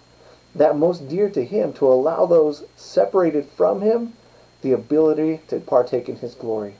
that 0.55 0.77
most 0.77 1.07
dear 1.07 1.29
to 1.29 1.45
him 1.45 1.73
to 1.73 1.87
allow 1.87 2.25
those 2.25 2.63
separated 2.75 3.45
from 3.45 3.81
him 3.81 4.13
the 4.61 4.71
ability 4.71 5.41
to 5.47 5.59
partake 5.59 6.09
in 6.09 6.17
his 6.17 6.33
glory. 6.33 6.75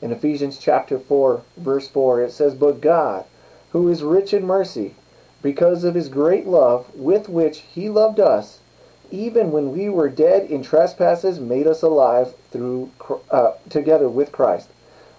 In 0.00 0.12
Ephesians 0.12 0.58
chapter 0.58 0.98
4 0.98 1.42
verse 1.56 1.88
4 1.88 2.22
it 2.22 2.32
says 2.32 2.54
but 2.54 2.80
God 2.80 3.24
who 3.74 3.86
is 3.90 4.02
rich 4.02 4.32
in 4.32 4.46
mercy 4.46 4.94
because 5.42 5.84
of 5.84 5.94
his 5.94 6.08
great 6.08 6.46
love 6.46 6.86
with 6.94 7.28
which 7.28 7.58
he 7.74 7.90
loved 7.90 8.18
us 8.18 8.60
even 9.10 9.52
when 9.52 9.72
we 9.72 9.88
were 9.88 10.08
dead 10.08 10.50
in 10.50 10.62
trespasses, 10.62 11.38
made 11.38 11.66
us 11.66 11.82
alive 11.82 12.34
through 12.50 12.90
uh, 13.30 13.52
together 13.68 14.08
with 14.08 14.32
Christ. 14.32 14.70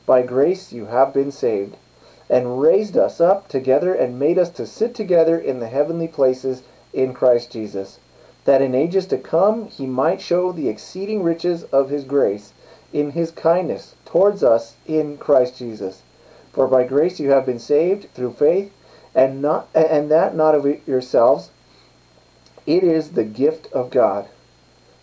By 0.06 0.22
grace 0.22 0.74
you 0.74 0.88
have 0.88 1.14
been 1.14 1.32
saved, 1.32 1.78
and 2.30 2.60
raised 2.60 2.98
us 2.98 3.22
up 3.22 3.48
together 3.48 3.94
and 3.94 4.20
made 4.20 4.38
us 4.38 4.50
to 4.52 4.66
sit 4.66 4.96
together 4.96 5.38
in 5.38 5.60
the 5.60 5.70
heavenly 5.70 6.08
places 6.08 6.64
in 6.94 7.14
Christ 7.14 7.52
Jesus, 7.52 8.00
that 8.46 8.62
in 8.62 8.76
ages 8.76 9.06
to 9.08 9.18
come 9.18 9.68
he 9.68 9.86
might 9.86 10.22
show 10.22 10.52
the 10.52 10.68
exceeding 10.68 11.24
riches 11.24 11.64
of 11.66 11.90
his 11.90 12.04
grace 12.04 12.54
in 12.92 13.12
his 13.12 13.32
kindness 13.32 13.96
towards 14.06 14.44
us 14.44 14.76
in 14.86 15.18
Christ 15.18 15.58
Jesus. 15.58 16.02
For 16.56 16.68
by 16.68 16.86
grace 16.86 17.20
you 17.20 17.32
have 17.32 17.46
been 17.46 17.60
saved 17.60 18.14
through 18.14 18.32
faith, 18.32 18.72
and 19.14 19.42
not 19.42 19.68
and 19.76 20.10
that 20.10 20.34
not 20.36 20.56
of 20.56 20.66
yourselves 20.88 21.52
it 22.66 22.82
is 22.82 23.12
the 23.12 23.26
gift 23.26 23.68
of 23.74 23.92
God. 23.92 24.30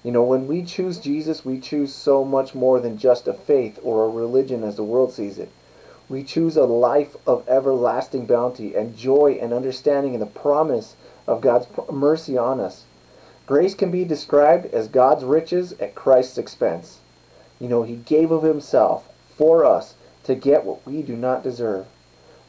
You 0.02 0.12
know, 0.12 0.24
when 0.24 0.48
we 0.48 0.64
choose 0.64 0.98
Jesus, 0.98 1.44
we 1.44 1.60
choose 1.60 1.94
so 1.94 2.24
much 2.24 2.54
more 2.54 2.80
than 2.80 2.96
just 2.96 3.28
a 3.28 3.34
faith 3.34 3.78
or 3.82 4.04
a 4.04 4.08
religion 4.08 4.64
as 4.64 4.76
the 4.76 4.82
world 4.82 5.12
sees 5.12 5.38
it. 5.38 5.50
We 6.08 6.24
choose 6.24 6.56
a 6.56 6.64
life 6.64 7.16
of 7.26 7.46
everlasting 7.46 8.26
bounty 8.26 8.74
and 8.74 8.96
joy 8.96 9.38
and 9.40 9.52
understanding 9.52 10.14
in 10.14 10.20
the 10.20 10.26
promise 10.26 10.96
of 11.26 11.42
God's 11.42 11.66
mercy 11.90 12.36
on 12.36 12.60
us. 12.60 12.84
Grace 13.46 13.74
can 13.74 13.90
be 13.90 14.04
described 14.04 14.72
as 14.74 14.88
God's 14.88 15.22
riches 15.22 15.72
at 15.74 15.94
Christ's 15.94 16.38
expense. 16.38 16.98
You 17.60 17.68
know, 17.68 17.82
He 17.82 17.96
gave 17.96 18.30
of 18.30 18.42
Himself 18.42 19.12
for 19.36 19.64
us 19.66 19.94
to 20.24 20.34
get 20.34 20.64
what 20.64 20.86
we 20.86 21.02
do 21.02 21.16
not 21.16 21.42
deserve. 21.42 21.86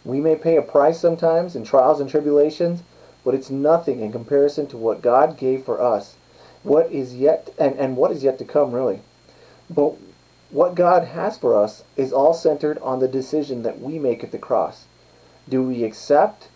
We 0.05 0.19
may 0.19 0.35
pay 0.35 0.57
a 0.57 0.61
price 0.61 0.99
sometimes 0.99 1.55
in 1.55 1.63
trials 1.63 1.99
and 1.99 2.09
tribulations, 2.09 2.83
but 3.23 3.33
it's 3.33 3.49
nothing 3.49 3.99
in 3.99 4.11
comparison 4.11 4.67
to 4.67 4.77
what 4.77 5.01
God 5.01 5.37
gave 5.37 5.63
for 5.63 5.81
us. 5.81 6.15
What 6.63 6.91
is 6.91 7.15
yet 7.15 7.53
and, 7.57 7.75
and 7.79 7.97
what 7.97 8.11
is 8.11 8.23
yet 8.23 8.37
to 8.39 8.45
come 8.45 8.71
really. 8.71 9.01
But 9.69 9.95
what 10.49 10.75
God 10.75 11.05
has 11.07 11.37
for 11.37 11.61
us 11.61 11.83
is 11.95 12.13
all 12.13 12.33
centered 12.33 12.77
on 12.79 12.99
the 12.99 13.07
decision 13.07 13.63
that 13.63 13.79
we 13.79 13.97
make 13.97 14.23
at 14.23 14.31
the 14.31 14.37
cross. 14.37 14.85
Do 15.47 15.63
we 15.63 15.83
accept 15.83 16.49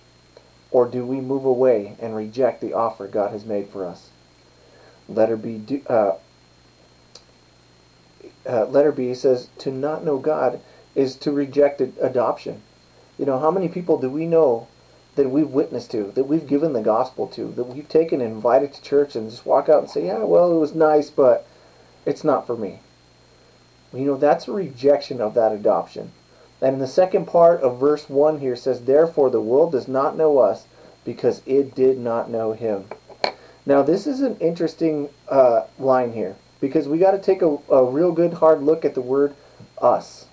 or 0.72 0.88
do 0.88 1.06
we 1.06 1.22
move 1.22 1.46
away 1.46 1.96
and 2.00 2.16
reject 2.16 2.62
the 2.62 2.74
offer 2.74 3.08
God 3.08 3.32
has 3.32 3.46
made 3.46 3.70
for 3.70 3.86
us? 3.86 4.10
Letter 5.10 5.38
B, 5.38 5.82
uh, 5.88 6.14
uh, 8.48 8.66
letter 8.66 8.92
B 8.92 9.14
says 9.14 9.50
to 9.60 9.72
not 9.72 10.04
know 10.04 10.18
God 10.18 10.60
is 10.98 11.16
to 11.16 11.32
reject 11.32 11.80
adoption. 11.80 12.60
You 13.20 13.26
know, 13.28 13.38
how 13.38 13.52
many 13.52 13.70
people 13.70 14.00
do 14.00 14.10
we 14.10 14.26
know 14.26 14.68
that 15.16 15.30
we've 15.30 15.48
witnessed 15.48 15.92
to, 15.92 16.12
that 16.16 16.26
we've 16.26 16.48
given 16.48 16.74
the 16.74 16.82
gospel 16.82 17.28
to, 17.28 17.52
that 17.52 17.66
we've 17.66 17.88
taken 17.88 18.20
and 18.20 18.34
invited 18.34 18.74
to 18.74 18.82
church 18.82 19.16
and 19.16 19.30
just 19.30 19.46
walk 19.46 19.70
out 19.70 19.84
and 19.84 19.90
say, 19.90 20.08
yeah, 20.08 20.24
well, 20.24 20.52
it 20.52 20.60
was 20.60 20.74
nice, 20.74 21.12
but 21.12 21.48
it's 22.06 22.24
not 22.24 22.48
for 22.48 22.58
me. 22.58 22.80
You 23.94 24.06
know, 24.06 24.18
that's 24.18 24.48
a 24.48 24.52
rejection 24.52 25.22
of 25.22 25.36
that 25.36 25.52
adoption. 25.52 26.12
And 26.62 26.82
the 26.82 26.88
second 26.88 27.28
part 27.28 27.62
of 27.62 27.80
verse 27.80 28.10
1 28.10 28.40
here 28.40 28.56
says, 28.56 28.82
Therefore 28.82 29.30
the 29.30 29.40
world 29.40 29.74
does 29.74 29.88
not 29.88 30.18
know 30.18 30.40
us 30.40 30.66
because 31.06 31.44
it 31.46 31.76
did 31.76 32.00
not 32.00 32.30
know 32.30 32.54
him. 32.54 32.86
Now, 33.68 33.84
this 33.84 34.08
is 34.08 34.22
an 34.22 34.38
interesting 34.40 35.10
uh, 35.30 35.66
line 35.78 36.14
here 36.14 36.36
because 36.60 36.88
we 36.88 36.98
got 36.98 37.12
to 37.12 37.20
take 37.20 37.44
a, 37.44 37.58
a 37.70 37.86
real 37.86 38.12
good 38.12 38.34
hard 38.36 38.64
look 38.64 38.84
at 38.84 38.96
the 38.96 39.02
word 39.02 39.36
us 39.80 40.27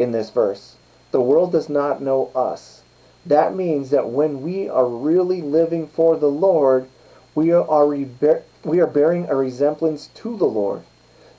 in 0.00 0.12
this 0.12 0.30
verse. 0.30 0.76
The 1.10 1.20
world 1.20 1.52
does 1.52 1.68
not 1.68 2.00
know 2.00 2.30
us. 2.34 2.82
That 3.26 3.54
means 3.54 3.90
that 3.90 4.08
when 4.08 4.40
we 4.40 4.68
are 4.68 4.86
really 4.86 5.42
living 5.42 5.86
for 5.86 6.16
the 6.16 6.30
Lord, 6.30 6.88
we 7.34 7.52
are, 7.52 7.86
we 7.86 8.80
are 8.80 8.86
bearing 8.86 9.28
a 9.28 9.36
resemblance 9.36 10.08
to 10.14 10.36
the 10.36 10.46
Lord. 10.46 10.82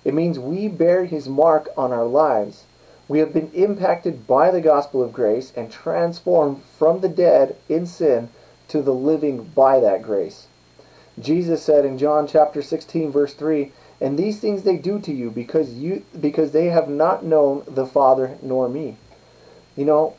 It 0.05 0.13
means 0.13 0.37
we 0.37 0.67
bear 0.67 1.05
his 1.05 1.27
mark 1.27 1.69
on 1.75 1.91
our 1.91 2.05
lives. 2.05 2.65
We 3.07 3.19
have 3.19 3.33
been 3.33 3.51
impacted 3.53 4.27
by 4.27 4.51
the 4.51 4.61
gospel 4.61 5.01
of 5.01 5.11
grace 5.11 5.51
and 5.55 5.71
transformed 5.71 6.63
from 6.77 7.01
the 7.01 7.09
dead 7.09 7.55
in 7.67 7.85
sin 7.85 8.29
to 8.67 8.81
the 8.81 8.93
living 8.93 9.43
by 9.43 9.79
that 9.79 10.01
grace. 10.01 10.47
Jesus 11.19 11.61
said 11.61 11.83
in 11.83 11.97
John 11.97 12.27
chapter 12.27 12.61
16 12.61 13.11
verse 13.11 13.33
3, 13.33 13.71
"And 14.01 14.17
these 14.17 14.39
things 14.39 14.63
they 14.63 14.77
do 14.77 14.99
to 14.99 15.13
you 15.13 15.29
because 15.31 15.73
you 15.75 16.03
because 16.19 16.51
they 16.51 16.65
have 16.65 16.89
not 16.89 17.23
known 17.23 17.63
the 17.67 17.85
Father 17.85 18.37
nor 18.41 18.67
me." 18.67 18.97
You 19.77 19.85
know, 19.85 20.15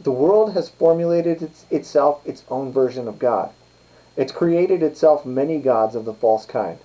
the 0.00 0.12
world 0.12 0.54
has 0.54 0.68
formulated 0.68 1.42
its, 1.42 1.66
itself 1.70 2.20
its 2.24 2.44
own 2.48 2.72
version 2.72 3.08
of 3.08 3.18
God. 3.18 3.50
It's 4.16 4.32
created 4.32 4.82
itself 4.82 5.26
many 5.26 5.58
gods 5.58 5.94
of 5.94 6.04
the 6.04 6.14
false 6.14 6.46
kind. 6.46 6.78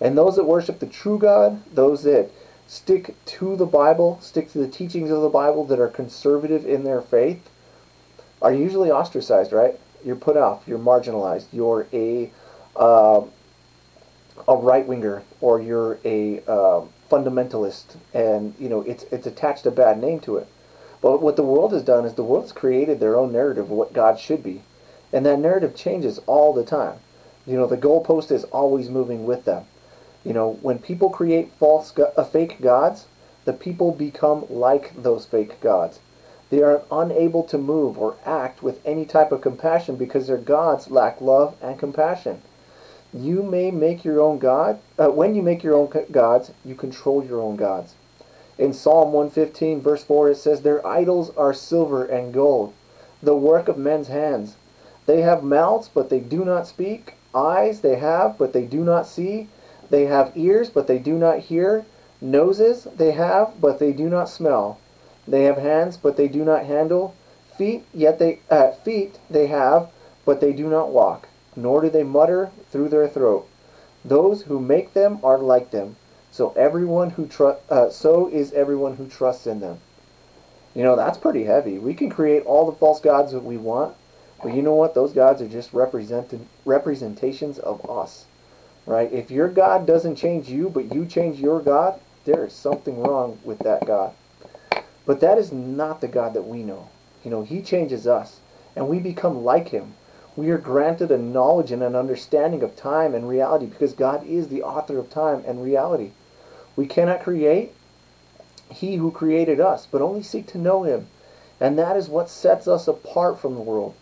And 0.00 0.16
those 0.16 0.36
that 0.36 0.44
worship 0.44 0.78
the 0.78 0.86
true 0.86 1.18
God, 1.18 1.62
those 1.72 2.02
that 2.04 2.30
stick 2.66 3.14
to 3.24 3.56
the 3.56 3.66
Bible, 3.66 4.18
stick 4.20 4.52
to 4.52 4.58
the 4.58 4.68
teachings 4.68 5.10
of 5.10 5.22
the 5.22 5.28
Bible 5.28 5.64
that 5.66 5.80
are 5.80 5.88
conservative 5.88 6.66
in 6.66 6.84
their 6.84 7.00
faith, 7.00 7.48
are 8.40 8.52
usually 8.52 8.90
ostracized, 8.90 9.52
right? 9.52 9.78
You're 10.04 10.16
put 10.16 10.36
off, 10.36 10.68
you're 10.68 10.78
marginalized, 10.78 11.46
you're 11.52 11.86
a 11.92 12.30
uh, 12.76 13.22
a 14.46 14.56
right 14.56 14.86
winger, 14.86 15.22
or 15.40 15.60
you're 15.60 15.98
a 16.04 16.40
uh, 16.46 16.82
fundamentalist, 17.10 17.96
and 18.12 18.54
you 18.58 18.68
know 18.68 18.82
it's 18.82 19.04
it's 19.04 19.26
attached 19.26 19.66
a 19.66 19.70
bad 19.70 20.00
name 20.00 20.20
to 20.20 20.36
it. 20.36 20.48
But 21.00 21.22
what 21.22 21.36
the 21.36 21.44
world 21.44 21.72
has 21.72 21.82
done 21.82 22.04
is 22.04 22.14
the 22.14 22.24
world's 22.24 22.52
created 22.52 22.98
their 22.98 23.16
own 23.16 23.32
narrative 23.32 23.64
of 23.64 23.70
what 23.70 23.92
God 23.92 24.18
should 24.18 24.42
be. 24.42 24.62
And 25.12 25.24
that 25.24 25.38
narrative 25.38 25.74
changes 25.74 26.20
all 26.26 26.52
the 26.52 26.64
time. 26.64 26.98
You 27.46 27.56
know, 27.56 27.66
the 27.66 27.76
goalpost 27.76 28.30
is 28.30 28.44
always 28.44 28.90
moving 28.90 29.24
with 29.24 29.44
them. 29.44 29.64
You 30.24 30.32
know, 30.32 30.58
when 30.60 30.78
people 30.80 31.08
create 31.08 31.52
false, 31.52 31.96
uh, 31.96 32.24
fake 32.24 32.60
gods, 32.60 33.06
the 33.44 33.52
people 33.52 33.92
become 33.92 34.44
like 34.50 35.00
those 35.00 35.24
fake 35.24 35.60
gods. 35.60 36.00
They 36.50 36.62
are 36.62 36.82
unable 36.90 37.42
to 37.44 37.58
move 37.58 37.98
or 37.98 38.16
act 38.24 38.62
with 38.62 38.84
any 38.84 39.04
type 39.04 39.32
of 39.32 39.40
compassion 39.40 39.96
because 39.96 40.26
their 40.26 40.36
gods 40.36 40.90
lack 40.90 41.20
love 41.20 41.56
and 41.62 41.78
compassion. 41.78 42.42
You 43.12 43.42
may 43.42 43.70
make 43.70 44.04
your 44.04 44.20
own 44.20 44.38
God. 44.38 44.80
Uh, 44.98 45.08
when 45.08 45.34
you 45.34 45.42
make 45.42 45.62
your 45.62 45.74
own 45.74 45.90
gods, 46.10 46.52
you 46.64 46.74
control 46.74 47.24
your 47.24 47.40
own 47.40 47.56
gods. 47.56 47.94
In 48.58 48.72
Psalm 48.72 49.12
115, 49.12 49.80
verse 49.80 50.04
4, 50.04 50.30
it 50.30 50.36
says, 50.36 50.62
Their 50.62 50.84
idols 50.86 51.30
are 51.36 51.54
silver 51.54 52.04
and 52.04 52.34
gold, 52.34 52.74
the 53.22 53.36
work 53.36 53.68
of 53.68 53.78
men's 53.78 54.08
hands. 54.08 54.56
They 55.06 55.22
have 55.22 55.42
mouths, 55.42 55.88
but 55.92 56.10
they 56.10 56.20
do 56.20 56.44
not 56.44 56.66
speak. 56.66 57.14
Eyes 57.34 57.80
they 57.80 57.96
have, 57.96 58.36
but 58.36 58.52
they 58.52 58.64
do 58.64 58.84
not 58.84 59.06
see. 59.06 59.48
They 59.90 60.04
have 60.04 60.36
ears, 60.36 60.70
but 60.70 60.86
they 60.86 60.98
do 60.98 61.14
not 61.14 61.38
hear. 61.38 61.86
Noses 62.20 62.88
they 62.96 63.12
have, 63.12 63.60
but 63.60 63.78
they 63.78 63.92
do 63.92 64.08
not 64.08 64.28
smell. 64.28 64.78
They 65.26 65.44
have 65.44 65.58
hands, 65.58 65.96
but 65.96 66.16
they 66.16 66.28
do 66.28 66.44
not 66.44 66.66
handle. 66.66 67.14
Feet, 67.56 67.84
yet 67.94 68.18
they 68.18 68.40
uh, 68.50 68.72
feet 68.72 69.18
they 69.30 69.46
have, 69.46 69.88
but 70.24 70.40
they 70.40 70.52
do 70.52 70.68
not 70.68 70.90
walk, 70.90 71.27
nor 71.62 71.82
do 71.82 71.90
they 71.90 72.02
mutter 72.02 72.50
through 72.70 72.88
their 72.88 73.08
throat. 73.08 73.48
Those 74.04 74.42
who 74.42 74.60
make 74.60 74.94
them 74.94 75.18
are 75.22 75.38
like 75.38 75.70
them 75.70 75.96
so 76.30 76.52
everyone 76.56 77.10
who 77.10 77.26
tr- 77.26 77.58
uh, 77.68 77.90
so 77.90 78.28
is 78.28 78.52
everyone 78.52 78.96
who 78.96 79.08
trusts 79.08 79.46
in 79.46 79.60
them. 79.60 79.78
You 80.74 80.82
know, 80.84 80.94
that's 80.94 81.18
pretty 81.18 81.44
heavy. 81.44 81.78
We 81.78 81.94
can 81.94 82.10
create 82.10 82.44
all 82.44 82.70
the 82.70 82.76
false 82.76 83.00
gods 83.00 83.32
that 83.32 83.44
we 83.44 83.56
want, 83.56 83.96
but 84.42 84.54
you 84.54 84.62
know 84.62 84.74
what? 84.74 84.94
Those 84.94 85.12
gods 85.12 85.42
are 85.42 85.48
just 85.48 85.72
represented 85.72 86.46
representations 86.64 87.58
of 87.58 87.88
us. 87.90 88.26
Right? 88.86 89.12
If 89.12 89.30
your 89.30 89.48
God 89.48 89.86
doesn't 89.86 90.16
change 90.16 90.48
you, 90.48 90.70
but 90.70 90.94
you 90.94 91.04
change 91.04 91.40
your 91.40 91.60
God, 91.60 92.00
there 92.24 92.46
is 92.46 92.52
something 92.52 93.02
wrong 93.02 93.38
with 93.42 93.58
that 93.60 93.86
God. 93.86 94.12
But 95.04 95.20
that 95.20 95.38
is 95.38 95.52
not 95.52 96.00
the 96.00 96.08
God 96.08 96.34
that 96.34 96.46
we 96.46 96.62
know. 96.62 96.88
You 97.24 97.30
know, 97.30 97.42
he 97.42 97.62
changes 97.62 98.06
us, 98.06 98.40
and 98.76 98.88
we 98.88 99.00
become 99.00 99.44
like 99.44 99.70
him. 99.70 99.94
We 100.38 100.50
are 100.50 100.58
granted 100.58 101.10
a 101.10 101.18
knowledge 101.18 101.72
and 101.72 101.82
an 101.82 101.96
understanding 101.96 102.62
of 102.62 102.76
time 102.76 103.12
and 103.12 103.28
reality 103.28 103.66
because 103.66 103.92
God 103.92 104.24
is 104.24 104.46
the 104.46 104.62
author 104.62 104.96
of 104.96 105.10
time 105.10 105.42
and 105.44 105.64
reality. 105.64 106.12
We 106.76 106.86
cannot 106.86 107.24
create 107.24 107.72
he 108.70 108.98
who 108.98 109.10
created 109.10 109.58
us, 109.58 109.88
but 109.90 110.00
only 110.00 110.22
seek 110.22 110.46
to 110.52 110.58
know 110.58 110.84
him. 110.84 111.08
And 111.58 111.76
that 111.76 111.96
is 111.96 112.08
what 112.08 112.30
sets 112.30 112.68
us 112.68 112.86
apart 112.86 113.40
from 113.40 113.56
the 113.56 113.60
world. 113.60 113.96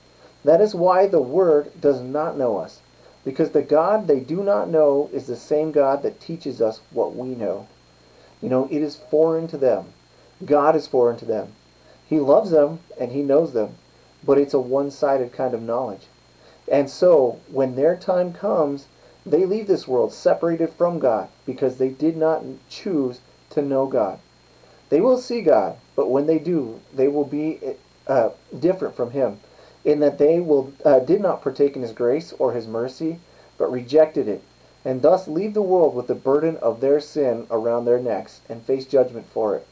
That 0.44 0.61
is 0.61 0.75
why 0.75 1.07
the 1.07 1.22
Word 1.22 1.72
does 1.81 2.03
not 2.03 2.37
know 2.37 2.59
us, 2.59 2.83
because 3.25 3.53
the 3.53 3.62
God 3.62 4.07
they 4.07 4.20
do 4.20 4.44
not 4.44 4.68
know 4.68 5.09
is 5.14 5.27
the 5.27 5.37
same 5.37 5.72
God 5.72 6.03
that 6.03 6.20
teaches 6.20 6.61
us 6.61 6.83
what 6.90 7.16
we 7.16 7.29
know. 7.29 7.66
You 8.42 8.51
know, 8.51 8.68
it 8.70 8.83
is 8.83 8.94
foreign 8.94 9.49
to 9.49 9.57
them. 9.57 9.87
God 10.44 10.77
is 10.77 10.87
foreign 10.87 11.16
to 11.16 11.25
them. 11.25 11.55
He 12.07 12.20
loves 12.20 12.51
them 12.51 12.81
and 13.01 13.12
he 13.12 13.22
knows 13.22 13.55
them, 13.55 13.77
but 14.22 14.37
it's 14.37 14.53
a 14.53 14.61
one-sided 14.61 15.33
kind 15.33 15.55
of 15.55 15.62
knowledge. 15.62 16.09
And 16.70 16.90
so, 16.90 17.40
when 17.48 17.76
their 17.76 17.96
time 17.96 18.33
comes, 18.33 18.88
they 19.24 19.44
leave 19.44 19.66
this 19.66 19.88
world 19.88 20.12
separated 20.12 20.70
from 20.70 20.98
God 20.98 21.29
because 21.44 21.79
they 21.79 21.88
did 21.88 22.16
not 22.16 22.44
choose 22.68 23.20
to 23.50 23.62
know 23.62 23.87
God. 23.87 24.18
They 24.88 25.00
will 25.00 25.18
see 25.18 25.42
God, 25.42 25.76
but 25.96 26.11
when 26.11 26.26
they 26.26 26.38
do, 26.38 26.81
they 26.94 27.09
will 27.09 27.24
be 27.24 27.59
uh, 28.07 28.31
different 28.57 28.96
from 28.96 29.11
Him, 29.11 29.40
in 29.85 30.00
that 30.00 30.18
they 30.18 30.38
will 30.38 30.72
uh, 30.85 31.00
did 31.00 31.20
not 31.20 31.42
partake 31.42 31.74
in 31.76 31.83
His 31.83 31.92
grace 31.92 32.33
or 32.38 32.52
His 32.52 32.68
mercy, 32.68 33.18
but 33.59 33.70
rejected 33.70 34.29
it, 34.29 34.42
and 34.85 35.02
thus 35.02 35.26
leave 35.26 35.55
the 35.55 35.62
world 35.62 35.94
with 35.94 36.07
the 36.07 36.14
burden 36.14 36.57
of 36.59 36.81
their 36.81 37.00
sin 37.00 37.46
around 37.50 37.85
their 37.85 37.98
necks 37.98 38.40
and 38.48 38.62
face 38.62 38.87
judgment 38.87 39.26
for 39.26 39.57
it. 39.57 39.66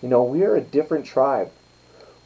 You 0.00 0.08
know, 0.08 0.22
we 0.22 0.44
are 0.44 0.54
a 0.54 0.60
different 0.60 1.04
tribe. 1.04 1.50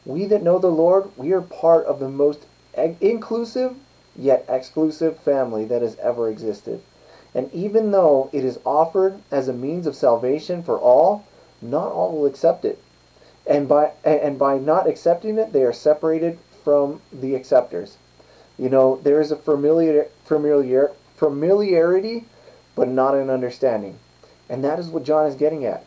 We 0.05 0.25
that 0.25 0.43
know 0.43 0.59
the 0.59 0.67
Lord, 0.67 1.09
we 1.17 1.31
are 1.31 1.41
part 1.41 1.85
of 1.85 1.99
the 1.99 2.09
most 2.09 2.45
inclusive 2.75 3.75
yet 4.15 4.45
exclusive 4.47 5.19
family 5.19 5.65
that 5.65 5.81
has 5.81 5.95
ever 5.97 6.29
existed. 6.29 6.81
And 7.35 7.51
even 7.51 7.91
though 7.91 8.29
it 8.31 8.45
is 8.45 8.59
offered 8.63 9.21
as 9.31 9.47
a 9.47 9.53
means 9.53 9.87
of 9.87 9.95
salvation 9.95 10.63
for 10.63 10.77
all, 10.77 11.25
not 11.61 11.91
all 11.91 12.15
will 12.15 12.25
accept 12.25 12.65
it. 12.65 12.79
And 13.45 13.67
by 13.67 13.91
and 14.03 14.37
by 14.37 14.57
not 14.57 14.87
accepting 14.87 15.37
it, 15.37 15.51
they 15.51 15.63
are 15.63 15.73
separated 15.73 16.37
from 16.63 17.01
the 17.11 17.35
acceptors. 17.35 17.97
You 18.57 18.69
know, 18.69 18.99
there 19.03 19.19
is 19.19 19.31
a 19.31 19.35
familiar 19.35 20.07
familiar 20.23 20.91
familiarity, 21.17 22.25
but 22.75 22.87
not 22.87 23.15
an 23.15 23.29
understanding. 23.29 23.97
And 24.49 24.63
that 24.63 24.79
is 24.79 24.87
what 24.87 25.03
John 25.03 25.25
is 25.25 25.35
getting 25.35 25.65
at. 25.65 25.85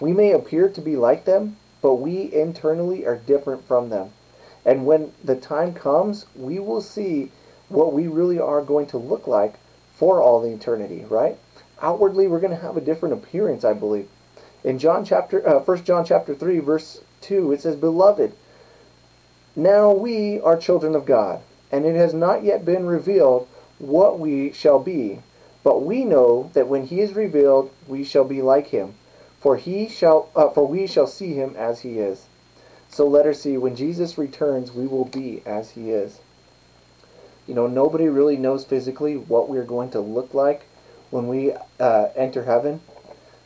We 0.00 0.12
may 0.12 0.32
appear 0.32 0.68
to 0.68 0.80
be 0.80 0.96
like 0.96 1.24
them, 1.24 1.56
but 1.80 1.94
we 1.94 2.32
internally 2.32 3.06
are 3.06 3.16
different 3.16 3.66
from 3.66 3.90
them. 3.90 4.10
And 4.68 4.84
when 4.84 5.12
the 5.24 5.34
time 5.34 5.72
comes, 5.72 6.26
we 6.36 6.58
will 6.58 6.82
see 6.82 7.32
what 7.70 7.94
we 7.94 8.06
really 8.06 8.38
are 8.38 8.60
going 8.60 8.86
to 8.88 8.98
look 8.98 9.26
like 9.26 9.54
for 9.94 10.20
all 10.20 10.42
the 10.42 10.52
eternity, 10.52 11.06
right? 11.08 11.38
Outwardly, 11.80 12.26
we're 12.26 12.38
going 12.38 12.54
to 12.54 12.60
have 12.60 12.76
a 12.76 12.82
different 12.82 13.14
appearance, 13.14 13.64
I 13.64 13.72
believe. 13.72 14.08
In 14.62 14.78
John 14.78 15.06
chapter, 15.06 15.48
uh, 15.48 15.60
1 15.60 15.84
John 15.84 16.04
chapter 16.04 16.34
3, 16.34 16.58
verse 16.58 17.00
2, 17.22 17.50
it 17.52 17.62
says, 17.62 17.76
Beloved, 17.76 18.34
now 19.56 19.90
we 19.90 20.38
are 20.40 20.58
children 20.58 20.94
of 20.94 21.06
God, 21.06 21.40
and 21.72 21.86
it 21.86 21.96
has 21.96 22.12
not 22.12 22.44
yet 22.44 22.66
been 22.66 22.84
revealed 22.84 23.48
what 23.78 24.18
we 24.18 24.52
shall 24.52 24.80
be. 24.80 25.20
But 25.64 25.82
we 25.82 26.04
know 26.04 26.50
that 26.52 26.68
when 26.68 26.84
he 26.84 27.00
is 27.00 27.14
revealed, 27.14 27.70
we 27.86 28.04
shall 28.04 28.24
be 28.24 28.42
like 28.42 28.66
him, 28.66 28.96
for 29.40 29.56
he 29.56 29.88
shall, 29.88 30.28
uh, 30.36 30.50
for 30.50 30.68
we 30.68 30.86
shall 30.86 31.06
see 31.06 31.32
him 31.32 31.56
as 31.56 31.80
he 31.80 31.98
is. 31.98 32.26
So 32.90 33.06
let 33.06 33.26
us 33.26 33.42
see, 33.42 33.56
when 33.56 33.76
Jesus 33.76 34.18
returns, 34.18 34.72
we 34.72 34.86
will 34.86 35.04
be 35.04 35.42
as 35.46 35.70
he 35.72 35.90
is. 35.90 36.20
You 37.46 37.54
know, 37.54 37.66
nobody 37.66 38.08
really 38.08 38.36
knows 38.36 38.64
physically 38.64 39.16
what 39.16 39.48
we're 39.48 39.64
going 39.64 39.90
to 39.90 40.00
look 40.00 40.34
like 40.34 40.66
when 41.10 41.28
we 41.28 41.52
uh, 41.80 42.08
enter 42.16 42.44
heaven. 42.44 42.80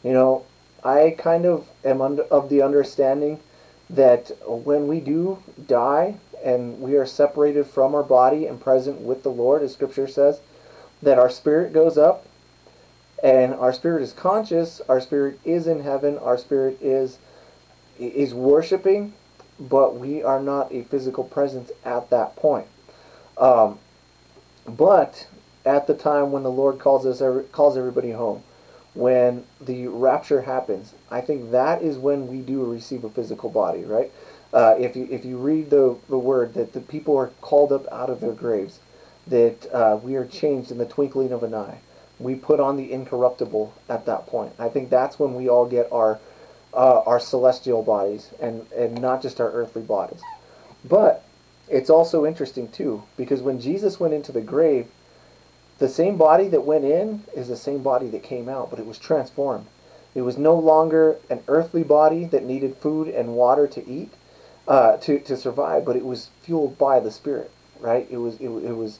You 0.03 0.13
know, 0.13 0.45
I 0.85 1.15
kind 1.17 1.45
of 1.45 1.69
am 1.85 2.01
under, 2.01 2.23
of 2.25 2.49
the 2.49 2.63
understanding 2.63 3.41
that 3.89 4.31
when 4.47 4.89
we 4.89 5.01
do 5.01 5.43
die 5.67 6.17
and 6.45 6.81
we 6.81 6.97
are 6.97 7.07
separated 7.07 7.67
from 7.67 7.95
our 7.95 8.03
body 8.03 8.47
and 8.47 8.61
present 8.61 9.01
with 9.01 9.23
the 9.23 9.29
Lord, 9.29 9.63
as 9.63 9.73
Scripture 9.73 10.09
says, 10.09 10.41
that 11.03 11.19
our 11.19 11.31
spirit 11.31 11.73
goes 11.73 11.99
up 11.99 12.27
and 13.23 13.55
our 13.55 13.73
spirit 13.73 14.03
is 14.03 14.13
conscious, 14.13 14.81
our 14.89 15.01
spirit 15.01 15.39
is 15.45 15.67
in 15.67 15.83
heaven, 15.83 16.19
our 16.19 16.39
spirit 16.39 16.79
is 16.81 17.19
is 17.99 18.35
worshiping, 18.35 19.13
but 19.69 19.97
we 19.97 20.23
are 20.23 20.41
not 20.41 20.73
a 20.73 20.83
physical 20.85 21.25
presence 21.25 21.71
at 21.85 22.11
that 22.11 22.37
point. 22.37 22.67
Um, 23.39 23.79
but 24.67 25.27
at 25.65 25.87
the 25.87 25.95
time 25.95 26.33
when 26.33 26.43
the 26.43 26.51
Lord 26.51 26.79
calls 26.79 27.07
us 27.07 27.23
calls 27.53 27.77
everybody 27.77 28.13
home, 28.13 28.43
when 28.95 29.45
the 29.61 29.89
rapture 29.89 30.43
happens, 30.43 30.95
I 31.11 31.21
think 31.21 31.51
that 31.51 31.83
is 31.83 31.97
when 31.97 32.27
we 32.27 32.41
do 32.41 32.65
receive 32.65 33.05
a 33.05 33.11
physical 33.11 33.51
body, 33.51 33.85
right? 33.85 34.11
Uh, 34.53 34.75
if 34.79 34.97
you 34.97 35.09
if 35.11 35.25
you 35.25 35.39
read 35.39 35.71
the 35.71 35.97
the 36.09 36.19
word 36.19 36.55
that 36.55 36.73
the 36.73 36.81
people 36.81 37.17
are 37.17 37.29
called 37.41 37.73
up 37.73 37.91
out 37.91 38.11
of 38.11 38.21
their 38.21 38.33
graves, 38.33 38.81
that 39.27 39.73
uh, 39.73 39.99
we 40.03 40.17
are 40.17 40.27
changed 40.27 40.71
in 40.71 40.79
the 40.79 40.85
twinkling 40.87 41.33
of 41.33 41.43
an 41.43 41.55
eye. 41.55 41.79
We 42.19 42.35
put 42.35 42.61
on 42.61 42.77
the 42.77 42.93
incorruptible 42.93 43.75
at 43.89 44.07
that 44.07 44.27
point. 44.27 44.53
I 44.59 44.69
think 44.69 44.91
that's 44.91 45.19
when 45.19 45.35
we 45.35 45.49
all 45.49 45.67
get 45.67 45.91
our 45.91 46.21
uh, 46.75 47.01
our 47.07 47.21
celestial 47.21 47.83
bodies 47.83 48.31
and 48.41 48.67
and 48.73 49.01
not 49.01 49.23
just 49.23 49.41
our 49.41 49.51
earthly 49.51 49.83
bodies. 49.83 50.21
But 50.85 51.25
it's 51.69 51.91
also 51.91 52.27
interesting 52.27 52.69
too 52.69 53.03
because 53.17 53.41
when 53.41 53.61
Jesus 53.61 54.01
went 54.01 54.15
into 54.15 54.33
the 54.33 54.41
grave, 54.41 54.87
the 55.79 55.89
same 55.89 56.17
body 56.17 56.49
that 56.49 56.65
went 56.65 56.85
in 56.85 57.25
is 57.35 57.49
the 57.49 57.57
same 57.57 57.83
body 57.83 58.09
that 58.09 58.23
came 58.23 58.49
out, 58.49 58.71
but 58.71 58.79
it 58.79 58.87
was 58.87 58.99
transformed. 58.99 59.67
It 60.15 60.23
was 60.23 60.37
no 60.37 60.55
longer 60.55 61.17
an 61.31 61.43
earthly 61.49 61.83
body 61.83 62.25
that 62.27 62.45
needed 62.45 62.77
food 62.77 63.09
and 63.09 63.35
water 63.35 63.67
to 63.67 63.89
eat, 63.89 64.13
uh, 64.69 64.99
to 64.99 65.19
to 65.21 65.37
survive, 65.37 65.85
but 65.85 65.97
it 65.97 66.05
was 66.05 66.31
fueled 66.43 66.79
by 66.79 67.01
the 67.01 67.11
Spirit, 67.11 67.51
right? 67.81 68.07
It 68.11 68.19
was 68.19 68.35
it, 68.35 68.49
it 68.49 68.77
was 68.77 68.99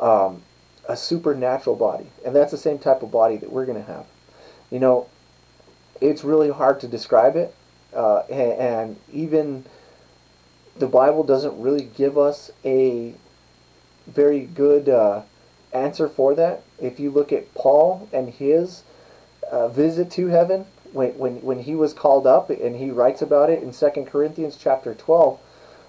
um, 0.00 0.42
a 0.88 0.96
supernatural 0.96 1.76
body, 1.76 2.06
and 2.24 2.34
that's 2.34 2.52
the 2.52 2.58
same 2.58 2.78
type 2.78 3.02
of 3.02 3.10
body 3.10 3.36
that 3.36 3.50
we're 3.52 3.66
going 3.66 3.84
to 3.84 3.92
have. 3.92 4.06
You 4.70 4.78
know, 4.78 5.08
it's 6.02 6.24
really 6.24 6.50
hard 6.50 6.80
to 6.80 6.88
describe 6.88 7.36
it, 7.36 7.54
uh, 7.94 8.20
and, 8.30 8.52
and 8.52 8.96
even 9.12 9.64
the 10.76 10.86
Bible 10.86 11.22
doesn't 11.22 11.60
really 11.60 11.84
give 11.84 12.18
us 12.18 12.50
a 12.64 13.14
very 14.06 14.40
good 14.40 14.88
uh, 14.88 15.22
answer 15.72 16.08
for 16.08 16.34
that. 16.34 16.62
If 16.80 16.98
you 16.98 17.10
look 17.10 17.32
at 17.32 17.54
Paul 17.54 18.08
and 18.12 18.30
his 18.30 18.82
uh, 19.50 19.68
visit 19.68 20.10
to 20.12 20.28
heaven, 20.28 20.66
when, 20.92 21.16
when, 21.18 21.42
when 21.42 21.60
he 21.60 21.74
was 21.74 21.92
called 21.94 22.26
up, 22.26 22.50
and 22.50 22.76
he 22.76 22.90
writes 22.90 23.22
about 23.22 23.50
it 23.50 23.62
in 23.62 23.72
2 23.72 24.04
Corinthians 24.04 24.58
chapter 24.60 24.94
12, 24.94 25.40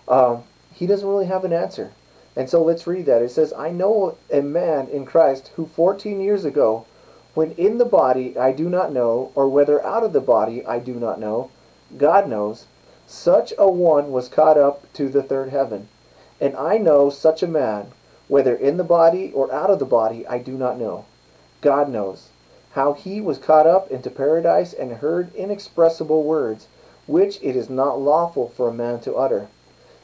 um, 0.07 0.43
he 0.73 0.85
doesn't 0.85 1.07
really 1.07 1.25
have 1.25 1.43
an 1.43 1.53
answer. 1.53 1.91
And 2.35 2.49
so 2.49 2.63
let's 2.63 2.87
read 2.87 3.05
that. 3.05 3.21
It 3.21 3.31
says, 3.31 3.53
I 3.53 3.69
know 3.69 4.17
a 4.31 4.41
man 4.41 4.87
in 4.87 5.05
Christ 5.05 5.51
who 5.55 5.65
14 5.67 6.19
years 6.19 6.45
ago, 6.45 6.85
when 7.33 7.51
in 7.51 7.77
the 7.77 7.85
body 7.85 8.37
I 8.37 8.51
do 8.51 8.69
not 8.69 8.93
know, 8.93 9.31
or 9.35 9.47
whether 9.47 9.83
out 9.85 10.03
of 10.03 10.13
the 10.13 10.21
body 10.21 10.65
I 10.65 10.79
do 10.79 10.93
not 10.93 11.19
know, 11.19 11.49
God 11.97 12.27
knows, 12.27 12.65
such 13.07 13.53
a 13.57 13.69
one 13.69 14.11
was 14.11 14.29
caught 14.29 14.57
up 14.57 14.91
to 14.93 15.09
the 15.09 15.23
third 15.23 15.49
heaven. 15.49 15.87
And 16.39 16.55
I 16.55 16.77
know 16.77 17.09
such 17.09 17.43
a 17.43 17.47
man, 17.47 17.87
whether 18.27 18.55
in 18.55 18.77
the 18.77 18.83
body 18.83 19.31
or 19.33 19.53
out 19.53 19.69
of 19.69 19.79
the 19.79 19.85
body, 19.85 20.25
I 20.27 20.37
do 20.37 20.53
not 20.53 20.77
know. 20.77 21.05
God 21.61 21.89
knows. 21.89 22.29
How 22.71 22.93
he 22.93 23.21
was 23.21 23.37
caught 23.37 23.67
up 23.67 23.91
into 23.91 24.09
paradise 24.09 24.73
and 24.73 24.93
heard 24.93 25.33
inexpressible 25.35 26.23
words, 26.23 26.67
which 27.05 27.37
it 27.41 27.55
is 27.55 27.69
not 27.69 27.99
lawful 27.99 28.49
for 28.49 28.67
a 28.67 28.73
man 28.73 28.99
to 29.01 29.15
utter. 29.15 29.47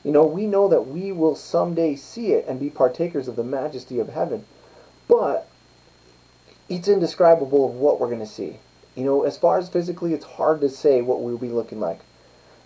You 0.04 0.12
know, 0.12 0.26
we 0.26 0.46
know 0.46 0.68
that 0.68 0.88
we 0.88 1.12
will 1.12 1.36
someday 1.36 1.96
see 1.96 2.34
it 2.34 2.46
and 2.48 2.60
be 2.60 2.70
partakers 2.70 3.28
of 3.28 3.36
the 3.36 3.44
majesty 3.44 4.00
of 4.00 4.10
heaven. 4.10 4.46
But 5.08 5.48
it's 6.70 6.88
indescribable 6.88 7.66
of 7.66 7.76
what 7.76 8.00
we're 8.00 8.08
going 8.08 8.20
to 8.20 8.26
see. 8.26 8.58
You 8.96 9.06
know, 9.06 9.24
as 9.24 9.38
far 9.38 9.58
as 9.60 9.70
physically, 9.70 10.14
it's 10.14 10.26
hard 10.26 10.62
to 10.62 10.70
say 10.70 11.02
what 11.02 11.22
we'll 11.22 11.38
be 11.38 11.50
looking 11.50 11.80
like 11.80 12.02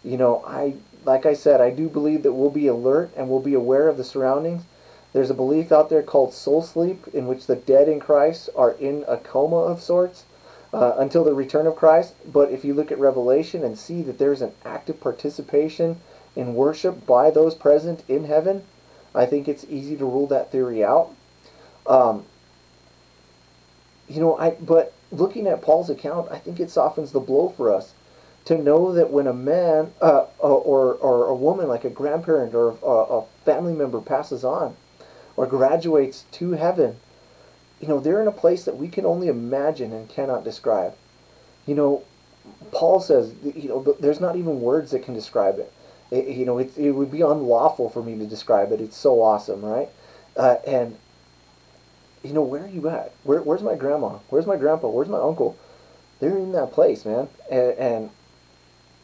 you 0.03 0.17
know, 0.17 0.43
I 0.45 0.75
like 1.05 1.25
I 1.25 1.33
said, 1.33 1.61
I 1.61 1.69
do 1.69 1.89
believe 1.89 2.23
that 2.23 2.33
we'll 2.33 2.49
be 2.49 2.67
alert 2.67 3.11
and 3.17 3.29
we'll 3.29 3.41
be 3.41 3.53
aware 3.53 3.87
of 3.89 3.97
the 3.97 4.03
surroundings. 4.03 4.63
There's 5.13 5.29
a 5.29 5.33
belief 5.35 5.71
out 5.71 5.89
there 5.89 6.03
called 6.03 6.33
soul 6.33 6.61
sleep, 6.61 7.07
in 7.13 7.27
which 7.27 7.47
the 7.47 7.55
dead 7.55 7.89
in 7.89 7.99
Christ 7.99 8.49
are 8.55 8.71
in 8.71 9.05
a 9.07 9.17
coma 9.17 9.57
of 9.57 9.81
sorts. 9.81 10.25
uh, 10.73 10.95
until 10.97 11.23
the 11.23 11.33
return 11.33 11.67
of 11.67 11.75
Christ. 11.75 12.15
But 12.31 12.51
if 12.51 12.65
you 12.65 12.73
look 12.73 12.91
at 12.91 12.99
Revelation 12.99 13.63
and 13.63 13.77
see 13.77 14.01
that 14.03 14.17
there's 14.17 14.41
an 14.41 14.53
active 14.65 14.99
participation 14.99 15.99
in 16.35 16.55
worship 16.55 17.05
by 17.05 17.29
those 17.29 17.55
present 17.55 18.03
in 18.07 18.25
heaven, 18.25 18.63
I 19.13 19.25
think 19.27 19.47
it's 19.47 19.65
easy 19.69 19.95
to 19.97 20.05
rule 20.05 20.27
that 20.27 20.51
theory 20.51 20.83
out. 20.83 21.11
Um, 21.85 22.25
you 24.13 24.21
know, 24.21 24.37
I 24.37 24.51
but 24.51 24.93
looking 25.11 25.47
at 25.47 25.61
Paul's 25.61 25.89
account, 25.89 26.31
I 26.31 26.37
think 26.37 26.59
it 26.59 26.69
softens 26.69 27.11
the 27.11 27.19
blow 27.19 27.49
for 27.49 27.73
us 27.73 27.93
to 28.45 28.57
know 28.57 28.91
that 28.93 29.09
when 29.09 29.27
a 29.27 29.33
man 29.33 29.91
uh, 30.01 30.25
or 30.39 30.93
or 30.95 31.27
a 31.27 31.35
woman, 31.35 31.67
like 31.67 31.83
a 31.83 31.89
grandparent 31.89 32.53
or 32.53 32.69
a, 32.83 33.19
a 33.19 33.25
family 33.45 33.73
member, 33.73 34.01
passes 34.01 34.43
on 34.43 34.75
or 35.35 35.47
graduates 35.47 36.25
to 36.31 36.51
heaven, 36.51 36.97
you 37.81 37.87
know, 37.87 37.99
they're 37.99 38.21
in 38.21 38.27
a 38.27 38.31
place 38.31 38.65
that 38.65 38.77
we 38.77 38.87
can 38.87 39.05
only 39.05 39.27
imagine 39.27 39.91
and 39.93 40.09
cannot 40.09 40.43
describe. 40.43 40.95
You 41.65 41.75
know, 41.75 42.03
Paul 42.71 42.99
says, 42.99 43.33
you 43.43 43.69
know, 43.69 43.95
there's 43.99 44.19
not 44.19 44.35
even 44.35 44.61
words 44.61 44.91
that 44.91 45.03
can 45.03 45.13
describe 45.13 45.59
it. 45.59 45.71
it 46.11 46.27
you 46.27 46.45
know, 46.45 46.57
it, 46.59 46.77
it 46.77 46.91
would 46.91 47.11
be 47.11 47.21
unlawful 47.21 47.89
for 47.89 48.03
me 48.03 48.17
to 48.19 48.25
describe 48.25 48.71
it. 48.71 48.81
It's 48.81 48.97
so 48.97 49.21
awesome, 49.21 49.63
right? 49.63 49.89
Uh, 50.35 50.57
and 50.67 50.97
you 52.23 52.33
know, 52.33 52.41
where 52.41 52.63
are 52.63 52.69
you 52.69 52.87
at? 52.89 53.11
Where, 53.23 53.41
where's 53.41 53.61
my 53.61 53.75
grandma? 53.75 54.19
Where's 54.29 54.47
my 54.47 54.55
grandpa? 54.55 54.87
Where's 54.87 55.09
my 55.09 55.19
uncle? 55.19 55.57
They're 56.19 56.37
in 56.37 56.53
that 56.53 56.71
place, 56.71 57.05
man. 57.05 57.27
And, 57.51 57.71
and 57.77 58.09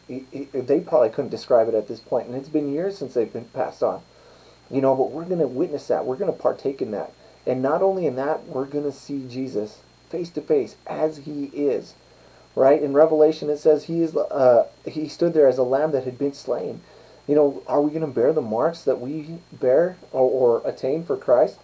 it, 0.07 0.49
it, 0.53 0.67
they 0.67 0.79
probably 0.79 1.09
couldn't 1.09 1.31
describe 1.31 1.67
it 1.67 1.75
at 1.75 1.87
this 1.87 1.99
point. 1.99 2.27
And 2.27 2.35
it's 2.35 2.49
been 2.49 2.73
years 2.73 2.97
since 2.97 3.13
they've 3.13 3.31
been 3.31 3.45
passed 3.45 3.83
on. 3.83 4.01
You 4.71 4.81
know, 4.81 4.95
but 4.95 5.11
we're 5.11 5.25
going 5.25 5.39
to 5.39 5.47
witness 5.47 5.87
that. 5.87 6.05
We're 6.05 6.15
going 6.15 6.31
to 6.31 6.37
partake 6.37 6.81
in 6.81 6.91
that. 6.91 7.11
And 7.45 7.61
not 7.61 7.81
only 7.81 8.05
in 8.05 8.15
that, 8.15 8.45
we're 8.45 8.65
going 8.65 8.85
to 8.85 8.91
see 8.91 9.25
Jesus 9.27 9.79
face 10.09 10.29
to 10.31 10.41
face 10.41 10.75
as 10.87 11.17
he 11.17 11.45
is. 11.45 11.95
Right? 12.55 12.81
In 12.81 12.93
Revelation, 12.93 13.49
it 13.49 13.57
says 13.57 13.85
he 13.85 14.01
is 14.01 14.15
uh, 14.15 14.67
he 14.85 15.07
stood 15.07 15.33
there 15.33 15.47
as 15.47 15.57
a 15.57 15.63
lamb 15.63 15.91
that 15.91 16.03
had 16.03 16.17
been 16.17 16.33
slain. 16.33 16.81
You 17.27 17.35
know, 17.35 17.63
are 17.67 17.81
we 17.81 17.91
going 17.91 18.01
to 18.01 18.07
bear 18.07 18.33
the 18.33 18.41
marks 18.41 18.81
that 18.83 18.99
we 18.99 19.39
bear 19.51 19.97
or, 20.11 20.61
or 20.61 20.67
attain 20.67 21.03
for 21.03 21.15
Christ? 21.15 21.59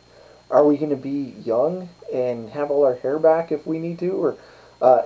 Are 0.50 0.66
we 0.66 0.78
going 0.78 0.92
to 0.92 0.96
be 0.96 1.34
young 1.44 1.90
and 2.14 2.50
have 2.52 2.70
all 2.70 2.86
our 2.86 2.96
hair 2.96 3.18
back 3.20 3.52
if 3.52 3.66
we 3.66 3.80
need 3.80 4.00
to? 4.00 4.10
Or 4.12 4.38
uh, 4.82 5.04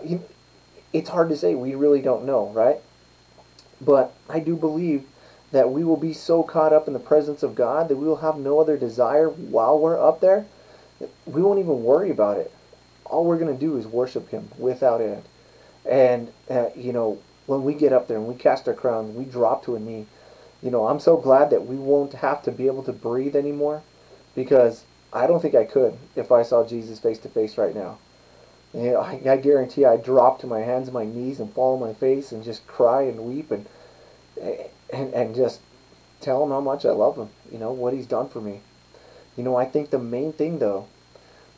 it's 0.92 1.10
hard 1.10 1.30
to 1.30 1.38
say. 1.38 1.56
We 1.56 1.76
really 1.76 2.02
don't 2.02 2.26
know, 2.26 2.50
right? 2.50 2.78
But 3.80 4.14
I 4.30 4.40
do 4.40 4.56
believe 4.56 5.06
that 5.52 5.72
we 5.72 5.84
will 5.84 5.98
be 5.98 6.14
so 6.14 6.44
caught 6.44 6.74
up 6.74 6.88
in 6.88 6.94
the 6.94 7.00
presence 7.00 7.42
of 7.42 7.56
God 7.56 7.90
that 7.90 7.96
we 7.96 8.08
will 8.08 8.18
have 8.18 8.38
no 8.38 8.60
other 8.60 8.78
desire 8.78 9.30
while 9.30 9.80
we're 9.80 10.00
up 10.00 10.20
there. 10.20 10.46
We 11.26 11.42
won't 11.42 11.60
even 11.60 11.84
worry 11.84 12.12
about 12.12 12.38
it. 12.38 12.52
All 13.06 13.26
we're 13.26 13.40
going 13.40 13.54
to 13.54 13.60
do 13.60 13.78
is 13.78 13.88
worship 13.88 14.30
Him 14.30 14.50
without 14.58 15.02
end. 15.02 15.24
And, 15.90 16.32
uh, 16.50 16.70
you 16.76 16.94
know, 16.94 17.20
when 17.48 17.64
we 17.64 17.74
get 17.74 17.94
up 17.94 18.08
there 18.08 18.18
and 18.18 18.28
we 18.28 18.36
cast 18.36 18.68
our 18.68 18.74
crowns, 18.74 19.16
we 19.16 19.26
drop 19.26 19.66
to 19.66 19.76
a 19.76 19.80
knee. 19.80 20.06
You 20.62 20.70
know, 20.70 20.88
I'm 20.88 21.00
so 21.00 21.18
glad 21.18 21.50
that 21.50 21.66
we 21.66 21.78
won't 21.78 22.14
have 22.14 22.44
to 22.44 22.52
be 22.52 22.68
able 22.68 22.84
to 22.84 22.94
breathe 22.94 23.36
anymore 23.36 23.82
because 24.36 24.84
I 25.12 25.28
don't 25.28 25.42
think 25.42 25.56
I 25.56 25.64
could 25.64 25.98
if 26.16 26.32
I 26.32 26.44
saw 26.44 26.66
Jesus 26.66 27.00
face 27.00 27.20
to 27.20 27.30
face 27.30 27.58
right 27.58 27.76
now. 27.76 27.98
You 28.74 28.92
know, 28.92 29.00
I, 29.02 29.20
I 29.28 29.38
guarantee 29.38 29.86
I'd 29.86 30.04
drop 30.04 30.40
to 30.40 30.48
my 30.48 30.60
hands 30.60 30.88
and 30.88 30.94
my 30.94 31.06
knees 31.06 31.40
and 31.40 31.52
fall 31.52 31.74
on 31.74 31.88
my 31.88 31.94
face 31.94 32.32
and 32.32 32.44
just 32.44 32.68
cry 32.68 33.04
and 33.04 33.22
weep 33.22 33.52
and 33.52 33.66
and 34.94 35.14
and 35.14 35.36
just 35.36 35.62
tell 36.22 36.44
him 36.44 36.50
how 36.50 36.62
much 36.62 36.86
I 36.86 36.92
love 36.92 37.18
him. 37.18 37.30
You 37.52 37.58
know 37.58 37.72
what 37.72 37.94
he's 37.94 38.06
done 38.06 38.30
for 38.30 38.42
me. 38.42 38.62
You 39.36 39.44
know, 39.44 39.56
I 39.56 39.66
think 39.66 39.90
the 39.90 40.00
main 40.00 40.34
thing 40.34 40.60
though 40.60 40.88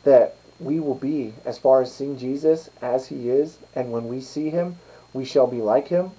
that 0.04 0.36
we 0.58 0.80
will 0.80 0.94
be 0.94 1.34
as 1.44 1.58
far 1.58 1.82
as 1.82 1.92
seeing 1.92 2.18
Jesus 2.18 2.70
as 2.80 3.08
he 3.08 3.28
is, 3.28 3.58
and 3.74 3.92
when 3.92 4.08
we 4.08 4.20
see 4.20 4.50
him, 4.50 4.78
we 5.12 5.24
shall 5.24 5.46
be 5.46 5.60
like 5.60 5.88
him. 5.88 6.12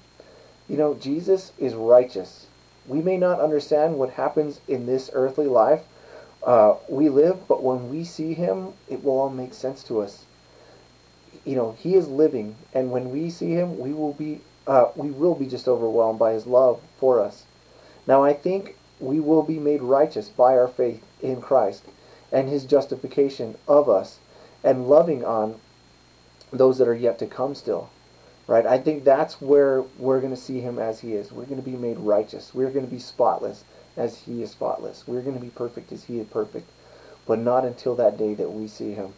You 0.69 0.77
know, 0.77 0.93
Jesus 0.93 1.51
is 1.57 1.73
righteous. 1.73 2.47
We 2.85 3.01
may 3.01 3.17
not 3.17 3.39
understand 3.39 3.97
what 3.97 4.11
happens 4.11 4.59
in 4.67 4.85
this 4.85 5.09
earthly 5.13 5.47
life, 5.47 5.83
uh, 6.45 6.75
we 6.89 7.09
live, 7.09 7.47
but 7.47 7.63
when 7.63 7.89
we 7.89 8.03
see 8.03 8.33
him, 8.33 8.73
it 8.89 9.03
will 9.03 9.19
all 9.19 9.29
make 9.29 9.53
sense 9.53 9.83
to 9.83 10.01
us. 10.01 10.25
You 11.45 11.55
know, 11.55 11.75
he 11.79 11.95
is 11.95 12.07
living, 12.07 12.55
and 12.73 12.91
when 12.91 13.11
we 13.11 13.29
see 13.29 13.51
him, 13.51 13.77
we 13.77 13.93
will 13.93 14.13
be 14.13 14.41
uh, 14.65 14.89
we 14.95 15.11
will 15.11 15.35
be 15.35 15.45
just 15.45 15.67
overwhelmed 15.67 16.19
by 16.19 16.31
his 16.33 16.47
love 16.47 16.81
for 16.97 17.21
us. 17.21 17.43
Now, 18.07 18.23
I 18.23 18.33
think 18.33 18.77
we 18.99 19.19
will 19.19 19.43
be 19.43 19.59
made 19.59 19.81
righteous 19.81 20.29
by 20.29 20.57
our 20.57 20.69
faith 20.69 21.03
in 21.21 21.41
Christ 21.41 21.83
and 22.31 22.47
his 22.47 22.63
justification 22.63 23.57
of 23.67 23.89
us 23.89 24.19
and 24.63 24.87
loving 24.87 25.25
on 25.25 25.59
those 26.51 26.77
that 26.77 26.87
are 26.87 26.95
yet 26.95 27.19
to 27.19 27.27
come 27.27 27.55
still. 27.55 27.89
Right? 28.47 28.65
I 28.65 28.77
think 28.77 29.03
that's 29.03 29.41
where 29.41 29.81
we're 29.97 30.19
going 30.19 30.35
to 30.35 30.41
see 30.41 30.59
him 30.59 30.79
as 30.79 30.99
he 31.01 31.13
is. 31.13 31.31
We're 31.31 31.45
going 31.45 31.61
to 31.61 31.69
be 31.69 31.77
made 31.77 31.97
righteous. 31.97 32.53
We're 32.53 32.71
going 32.71 32.85
to 32.85 32.91
be 32.91 32.99
spotless 32.99 33.63
as 33.95 34.19
he 34.19 34.41
is 34.41 34.51
spotless. 34.51 35.03
We're 35.07 35.21
going 35.21 35.35
to 35.35 35.41
be 35.41 35.49
perfect 35.49 35.91
as 35.91 36.05
he 36.05 36.19
is 36.19 36.27
perfect, 36.27 36.69
but 37.25 37.39
not 37.39 37.65
until 37.65 37.95
that 37.95 38.17
day 38.17 38.33
that 38.33 38.51
we 38.51 38.67
see 38.67 38.93
him. 38.93 39.13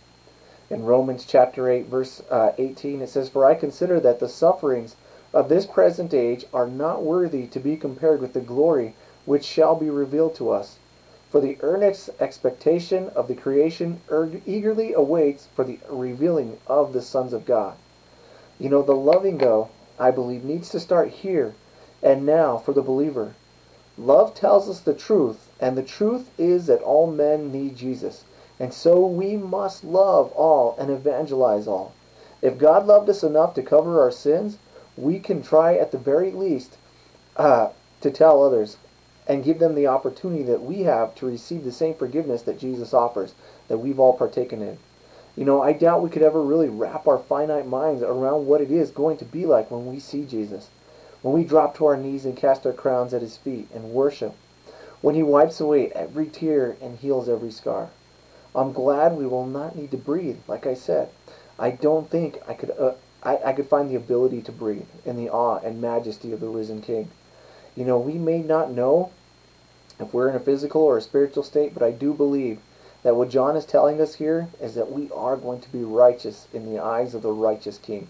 In 0.70 0.84
Romans 0.84 1.26
chapter 1.26 1.70
8, 1.70 1.86
verse 1.86 2.24
uh, 2.30 2.52
18, 2.58 3.02
it 3.02 3.10
says, 3.10 3.30
For 3.30 3.46
I 3.46 3.56
consider 3.56 4.00
that 4.00 4.20
the 4.20 4.30
sufferings 4.30 4.96
of 5.34 5.50
this 5.50 5.66
present 5.66 6.14
age 6.14 6.46
are 6.54 6.68
not 6.68 7.04
worthy 7.04 7.46
to 7.48 7.60
be 7.60 7.76
compared 7.78 8.22
with 8.22 8.34
the 8.34 8.40
glory 8.40 8.96
which 9.26 9.44
shall 9.44 9.76
be 9.76 9.90
revealed 9.90 10.36
to 10.36 10.50
us. 10.50 10.78
For 11.30 11.42
the 11.42 11.58
earnest 11.62 12.10
expectation 12.20 13.10
of 13.10 13.28
the 13.28 13.36
creation 13.36 14.00
eagerly 14.46 14.94
awaits 14.94 15.48
for 15.54 15.66
the 15.66 15.80
revealing 15.90 16.58
of 16.68 16.94
the 16.94 17.02
sons 17.02 17.34
of 17.34 17.46
God. 17.46 17.76
You 18.60 18.70
know, 18.70 18.82
the 18.82 18.96
loving, 18.96 19.40
though, 19.40 19.70
I 20.00 20.12
believe, 20.12 20.44
needs 20.44 20.70
to 20.70 20.80
start 20.80 21.10
here 21.10 21.54
and 22.02 22.26
now 22.26 22.58
for 22.58 22.74
the 22.74 22.82
believer. 22.82 23.36
Love 23.98 24.34
tells 24.34 24.68
us 24.68 24.82
the 24.82 24.94
truth, 24.94 25.50
and 25.60 25.78
the 25.78 25.84
truth 25.84 26.30
is 26.38 26.66
that 26.66 26.82
all 26.82 27.08
men 27.08 27.52
need 27.52 27.78
Jesus. 27.78 28.26
And 28.60 28.74
so 28.74 29.06
we 29.06 29.38
must 29.38 29.84
love 29.84 30.32
all 30.34 30.76
and 30.78 30.90
evangelize 30.90 31.68
all. 31.68 31.94
If 32.42 32.58
God 32.58 32.86
loved 32.86 33.10
us 33.10 33.24
enough 33.24 33.54
to 33.56 33.64
cover 33.64 34.02
our 34.02 34.12
sins, 34.12 34.58
we 34.98 35.20
can 35.20 35.42
try 35.42 35.76
at 35.76 35.92
the 35.92 35.98
very 35.98 36.32
least 36.32 36.78
uh, 37.38 37.70
to 38.02 38.12
tell 38.12 38.44
others 38.44 38.78
and 39.28 39.44
give 39.44 39.60
them 39.60 39.76
the 39.76 39.88
opportunity 39.88 40.44
that 40.44 40.62
we 40.62 40.82
have 40.82 41.16
to 41.16 41.26
receive 41.26 41.64
the 41.64 41.72
same 41.72 41.96
forgiveness 41.96 42.44
that 42.44 42.60
Jesus 42.60 42.94
offers, 42.94 43.34
that 43.70 43.78
we've 43.78 44.00
all 44.00 44.14
partaken 44.14 44.62
in. 44.62 44.78
You 45.36 45.46
know, 45.46 45.62
I 45.62 45.74
doubt 45.74 46.04
we 46.04 46.10
could 46.10 46.22
ever 46.22 46.42
really 46.42 46.70
wrap 46.70 47.08
our 47.08 47.18
finite 47.18 47.68
minds 47.68 48.04
around 48.04 48.46
what 48.46 48.62
it 48.62 48.72
is 48.72 48.92
going 48.92 49.18
to 49.18 49.26
be 49.26 49.46
like 49.46 49.72
when 49.72 49.88
we 49.88 50.00
see 50.00 50.26
Jesus 50.26 50.70
when 51.26 51.34
we 51.34 51.44
drop 51.44 51.76
to 51.76 51.88
our 51.88 51.98
knees 51.98 52.24
and 52.24 52.38
cast 52.38 52.68
our 52.68 52.72
crowns 52.72 53.12
at 53.12 53.24
his 53.24 53.36
feet 53.36 53.68
and 53.74 53.86
worship, 53.86 54.36
when 55.02 55.16
he 55.16 55.24
wipes 55.24 55.60
away 55.60 55.90
every 55.94 56.28
tear 56.28 56.78
and 56.80 57.00
heals 57.00 57.28
every 57.28 57.50
scar. 57.50 57.90
I'm 58.54 58.72
glad 58.74 59.18
we 59.18 59.26
will 59.26 59.48
not 59.48 59.76
need 59.76 59.90
to 59.90 59.98
breathe, 59.98 60.38
like 60.48 60.68
I 60.68 60.76
said. 60.76 61.10
I 61.58 61.72
don't 61.72 62.12
think 62.12 62.38
I 62.48 62.54
could 62.54 62.70
uh, 62.80 62.94
I, 63.24 63.40
I 63.44 63.54
could 63.54 63.68
find 63.68 63.90
the 63.90 63.96
ability 63.96 64.44
to 64.44 64.52
breathe 64.52 64.86
in 65.04 65.18
the 65.18 65.32
awe 65.32 65.58
and 65.66 65.82
majesty 65.82 66.32
of 66.32 66.42
the 66.42 66.48
risen 66.48 66.84
King. 66.84 67.10
You 67.76 67.86
know, 67.86 67.98
we 67.98 68.20
may 68.20 68.44
not 68.44 68.70
know 68.70 69.12
if 70.00 70.14
we're 70.14 70.30
in 70.30 70.36
a 70.36 70.40
physical 70.40 70.84
or 70.84 70.96
a 70.96 71.02
spiritual 71.02 71.42
state, 71.42 71.74
but 71.74 71.82
I 71.82 71.90
do 71.90 72.14
believe 72.14 72.60
that 73.02 73.16
what 73.16 73.32
John 73.32 73.58
is 73.58 73.66
telling 73.66 74.00
us 74.00 74.14
here 74.14 74.50
is 74.62 74.76
that 74.76 74.92
we 74.92 75.10
are 75.10 75.38
going 75.38 75.62
to 75.62 75.72
be 75.72 75.84
righteous 75.84 76.48
in 76.54 76.72
the 76.72 76.80
eyes 76.80 77.16
of 77.16 77.24
the 77.24 77.32
righteous 77.32 77.80
King 77.80 78.10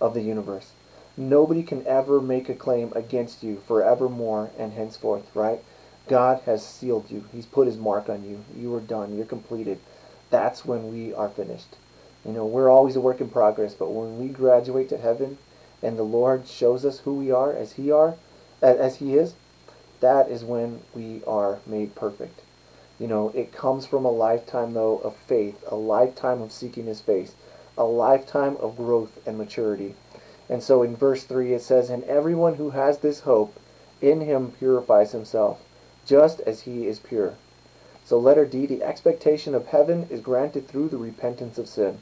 of 0.00 0.14
the 0.14 0.22
universe. 0.22 0.72
Nobody 1.16 1.62
can 1.62 1.86
ever 1.86 2.20
make 2.20 2.48
a 2.48 2.54
claim 2.54 2.92
against 2.96 3.42
you 3.42 3.62
forevermore 3.66 4.50
and 4.58 4.72
henceforth, 4.72 5.24
right? 5.34 5.60
God 6.08 6.42
has 6.44 6.66
sealed 6.66 7.10
you. 7.10 7.24
He's 7.32 7.46
put 7.46 7.66
his 7.66 7.76
mark 7.76 8.08
on 8.08 8.24
you. 8.24 8.44
You 8.56 8.74
are 8.74 8.80
done. 8.80 9.16
You're 9.16 9.24
completed. 9.24 9.78
That's 10.30 10.64
when 10.64 10.92
we 10.92 11.14
are 11.14 11.28
finished. 11.28 11.76
You 12.24 12.32
know, 12.32 12.44
we're 12.44 12.70
always 12.70 12.96
a 12.96 13.00
work 13.00 13.20
in 13.20 13.28
progress, 13.28 13.74
but 13.74 13.90
when 13.90 14.18
we 14.18 14.28
graduate 14.28 14.88
to 14.88 14.98
heaven 14.98 15.38
and 15.82 15.96
the 15.96 16.02
Lord 16.02 16.48
shows 16.48 16.84
us 16.84 17.00
who 17.00 17.14
we 17.14 17.30
are 17.30 17.52
as 17.52 17.72
he 17.72 17.92
are, 17.92 18.16
as 18.60 18.96
he 18.96 19.14
is, 19.14 19.34
that 20.00 20.28
is 20.28 20.42
when 20.42 20.80
we 20.94 21.22
are 21.26 21.60
made 21.66 21.94
perfect. 21.94 22.40
You 22.98 23.06
know, 23.06 23.30
it 23.30 23.52
comes 23.52 23.86
from 23.86 24.04
a 24.04 24.10
lifetime 24.10 24.72
though 24.72 24.98
of 24.98 25.16
faith, 25.16 25.62
a 25.68 25.76
lifetime 25.76 26.42
of 26.42 26.52
seeking 26.52 26.86
his 26.86 27.00
face, 27.00 27.34
a 27.76 27.84
lifetime 27.84 28.56
of 28.58 28.76
growth 28.76 29.18
and 29.26 29.38
maturity. 29.38 29.94
And 30.48 30.62
so 30.62 30.82
in 30.82 30.96
verse 30.96 31.24
3 31.24 31.54
it 31.54 31.62
says, 31.62 31.90
And 31.90 32.04
everyone 32.04 32.54
who 32.54 32.70
has 32.70 32.98
this 32.98 33.20
hope 33.20 33.58
in 34.00 34.20
him 34.20 34.52
purifies 34.52 35.12
himself, 35.12 35.62
just 36.06 36.40
as 36.40 36.62
he 36.62 36.86
is 36.86 36.98
pure. 36.98 37.34
So 38.04 38.18
letter 38.18 38.44
D, 38.44 38.66
the 38.66 38.82
expectation 38.82 39.54
of 39.54 39.68
heaven 39.68 40.06
is 40.10 40.20
granted 40.20 40.68
through 40.68 40.90
the 40.90 40.98
repentance 40.98 41.56
of 41.56 41.68
sin. 41.68 41.98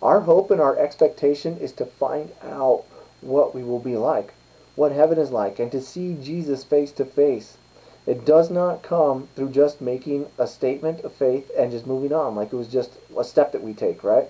Our 0.00 0.20
hope 0.20 0.50
and 0.50 0.60
our 0.60 0.78
expectation 0.78 1.56
is 1.58 1.72
to 1.72 1.86
find 1.86 2.32
out 2.42 2.84
what 3.20 3.54
we 3.54 3.64
will 3.64 3.80
be 3.80 3.96
like, 3.96 4.34
what 4.76 4.92
heaven 4.92 5.18
is 5.18 5.30
like, 5.30 5.58
and 5.58 5.72
to 5.72 5.80
see 5.80 6.16
Jesus 6.22 6.62
face 6.62 6.92
to 6.92 7.04
face. 7.04 7.56
It 8.06 8.24
does 8.24 8.50
not 8.50 8.84
come 8.84 9.28
through 9.34 9.50
just 9.50 9.80
making 9.80 10.26
a 10.38 10.46
statement 10.46 11.00
of 11.00 11.12
faith 11.12 11.50
and 11.58 11.72
just 11.72 11.88
moving 11.88 12.12
on, 12.12 12.36
like 12.36 12.52
it 12.52 12.56
was 12.56 12.68
just 12.68 12.92
a 13.18 13.24
step 13.24 13.50
that 13.50 13.64
we 13.64 13.74
take, 13.74 14.04
right? 14.04 14.28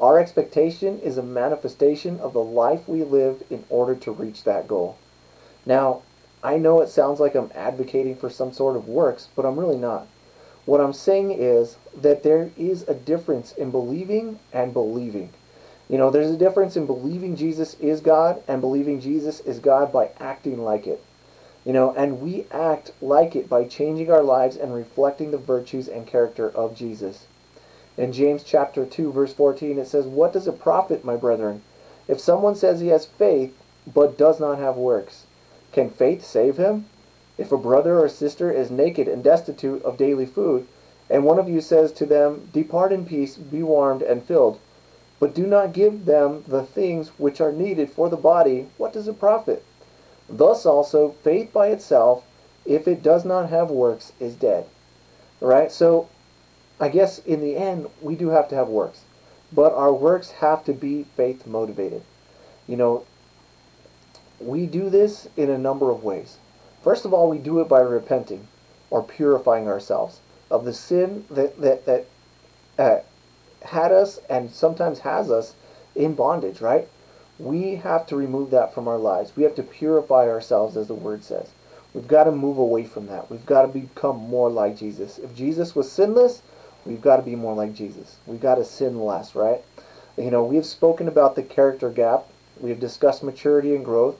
Our 0.00 0.18
expectation 0.18 0.98
is 0.98 1.16
a 1.16 1.22
manifestation 1.22 2.20
of 2.20 2.34
the 2.34 2.42
life 2.42 2.86
we 2.86 3.02
live 3.02 3.42
in 3.48 3.64
order 3.70 3.94
to 3.94 4.10
reach 4.10 4.44
that 4.44 4.68
goal. 4.68 4.98
Now, 5.64 6.02
I 6.42 6.58
know 6.58 6.82
it 6.82 6.90
sounds 6.90 7.18
like 7.18 7.34
I'm 7.34 7.50
advocating 7.54 8.14
for 8.14 8.28
some 8.28 8.52
sort 8.52 8.76
of 8.76 8.88
works, 8.88 9.28
but 9.34 9.46
I'm 9.46 9.58
really 9.58 9.78
not. 9.78 10.06
What 10.66 10.80
I'm 10.80 10.92
saying 10.92 11.32
is 11.32 11.76
that 11.96 12.22
there 12.22 12.50
is 12.58 12.82
a 12.82 12.94
difference 12.94 13.52
in 13.52 13.70
believing 13.70 14.38
and 14.52 14.72
believing. 14.72 15.30
You 15.88 15.96
know, 15.96 16.10
there's 16.10 16.30
a 16.30 16.36
difference 16.36 16.76
in 16.76 16.86
believing 16.86 17.36
Jesus 17.36 17.74
is 17.74 18.00
God 18.00 18.42
and 18.46 18.60
believing 18.60 19.00
Jesus 19.00 19.40
is 19.40 19.60
God 19.60 19.92
by 19.92 20.10
acting 20.18 20.62
like 20.62 20.86
it. 20.86 21.02
You 21.64 21.72
know, 21.72 21.94
and 21.94 22.20
we 22.20 22.46
act 22.50 22.90
like 23.00 23.34
it 23.34 23.48
by 23.48 23.64
changing 23.64 24.10
our 24.10 24.22
lives 24.22 24.56
and 24.56 24.74
reflecting 24.74 25.30
the 25.30 25.38
virtues 25.38 25.88
and 25.88 26.06
character 26.06 26.50
of 26.50 26.76
Jesus. 26.76 27.26
In 27.96 28.12
James 28.12 28.42
chapter 28.42 28.84
2 28.84 29.10
verse 29.12 29.32
14 29.32 29.78
it 29.78 29.86
says, 29.88 30.06
"What 30.06 30.32
does 30.32 30.46
it 30.46 30.60
profit, 30.60 31.04
my 31.04 31.16
brethren, 31.16 31.62
if 32.08 32.20
someone 32.20 32.54
says 32.54 32.80
he 32.80 32.88
has 32.88 33.06
faith 33.06 33.54
but 33.86 34.18
does 34.18 34.38
not 34.38 34.58
have 34.58 34.76
works? 34.76 35.24
Can 35.72 35.88
faith 35.88 36.24
save 36.24 36.56
him? 36.56 36.86
If 37.38 37.52
a 37.52 37.58
brother 37.58 37.98
or 37.98 38.08
sister 38.08 38.50
is 38.50 38.70
naked 38.70 39.08
and 39.08 39.22
destitute 39.22 39.82
of 39.84 39.96
daily 39.96 40.26
food, 40.26 40.66
and 41.08 41.24
one 41.24 41.38
of 41.38 41.48
you 41.48 41.60
says 41.60 41.92
to 41.92 42.06
them, 42.06 42.48
Depart 42.52 42.92
in 42.92 43.04
peace, 43.04 43.36
be 43.36 43.62
warmed 43.62 44.02
and 44.02 44.22
filled, 44.24 44.58
but 45.20 45.34
do 45.34 45.46
not 45.46 45.72
give 45.72 46.04
them 46.04 46.44
the 46.46 46.62
things 46.62 47.10
which 47.18 47.40
are 47.40 47.52
needed 47.52 47.90
for 47.90 48.08
the 48.08 48.16
body, 48.16 48.68
what 48.76 48.92
does 48.92 49.08
it 49.08 49.20
profit? 49.20 49.62
Thus 50.28 50.66
also, 50.66 51.10
faith 51.22 51.52
by 51.52 51.68
itself, 51.68 52.24
if 52.64 52.88
it 52.88 53.02
does 53.02 53.24
not 53.24 53.50
have 53.50 53.70
works, 53.70 54.12
is 54.18 54.34
dead. 54.34 54.66
All 55.40 55.48
right? 55.48 55.70
So, 55.70 56.08
I 56.78 56.88
guess 56.88 57.18
in 57.20 57.40
the 57.40 57.56
end, 57.56 57.88
we 58.00 58.16
do 58.16 58.28
have 58.28 58.48
to 58.48 58.54
have 58.54 58.68
works. 58.68 59.02
But 59.52 59.72
our 59.72 59.92
works 59.92 60.32
have 60.32 60.64
to 60.64 60.72
be 60.72 61.04
faith 61.16 61.46
motivated. 61.46 62.02
You 62.66 62.76
know, 62.76 63.06
we 64.40 64.66
do 64.66 64.90
this 64.90 65.28
in 65.36 65.50
a 65.50 65.58
number 65.58 65.90
of 65.90 66.04
ways. 66.04 66.38
First 66.82 67.04
of 67.04 67.14
all, 67.14 67.30
we 67.30 67.38
do 67.38 67.60
it 67.60 67.68
by 67.68 67.80
repenting 67.80 68.48
or 68.90 69.02
purifying 69.02 69.66
ourselves 69.66 70.20
of 70.50 70.64
the 70.64 70.72
sin 70.72 71.24
that, 71.30 71.60
that, 71.60 71.86
that 71.86 72.06
uh, 72.78 72.98
had 73.64 73.92
us 73.92 74.18
and 74.28 74.50
sometimes 74.50 75.00
has 75.00 75.30
us 75.30 75.54
in 75.94 76.14
bondage, 76.14 76.60
right? 76.60 76.88
We 77.38 77.76
have 77.76 78.06
to 78.08 78.16
remove 78.16 78.50
that 78.50 78.74
from 78.74 78.88
our 78.88 78.98
lives. 78.98 79.32
We 79.36 79.42
have 79.42 79.54
to 79.56 79.62
purify 79.62 80.28
ourselves, 80.28 80.76
as 80.76 80.88
the 80.88 80.94
word 80.94 81.24
says. 81.24 81.50
We've 81.94 82.06
got 82.06 82.24
to 82.24 82.32
move 82.32 82.58
away 82.58 82.84
from 82.84 83.06
that. 83.06 83.30
We've 83.30 83.46
got 83.46 83.62
to 83.62 83.68
become 83.68 84.16
more 84.16 84.50
like 84.50 84.78
Jesus. 84.78 85.18
If 85.18 85.34
Jesus 85.34 85.74
was 85.74 85.90
sinless, 85.90 86.42
we've 86.86 87.00
got 87.00 87.16
to 87.16 87.22
be 87.22 87.36
more 87.36 87.54
like 87.54 87.74
Jesus. 87.74 88.16
We've 88.26 88.40
got 88.40 88.56
to 88.56 88.64
sin 88.64 89.00
less, 89.00 89.34
right? 89.34 89.62
You 90.16 90.30
know, 90.30 90.44
we've 90.44 90.64
spoken 90.66 91.08
about 91.08 91.34
the 91.34 91.42
character 91.42 91.90
gap. 91.90 92.26
We've 92.58 92.80
discussed 92.80 93.22
maturity 93.22 93.74
and 93.74 93.84
growth. 93.84 94.16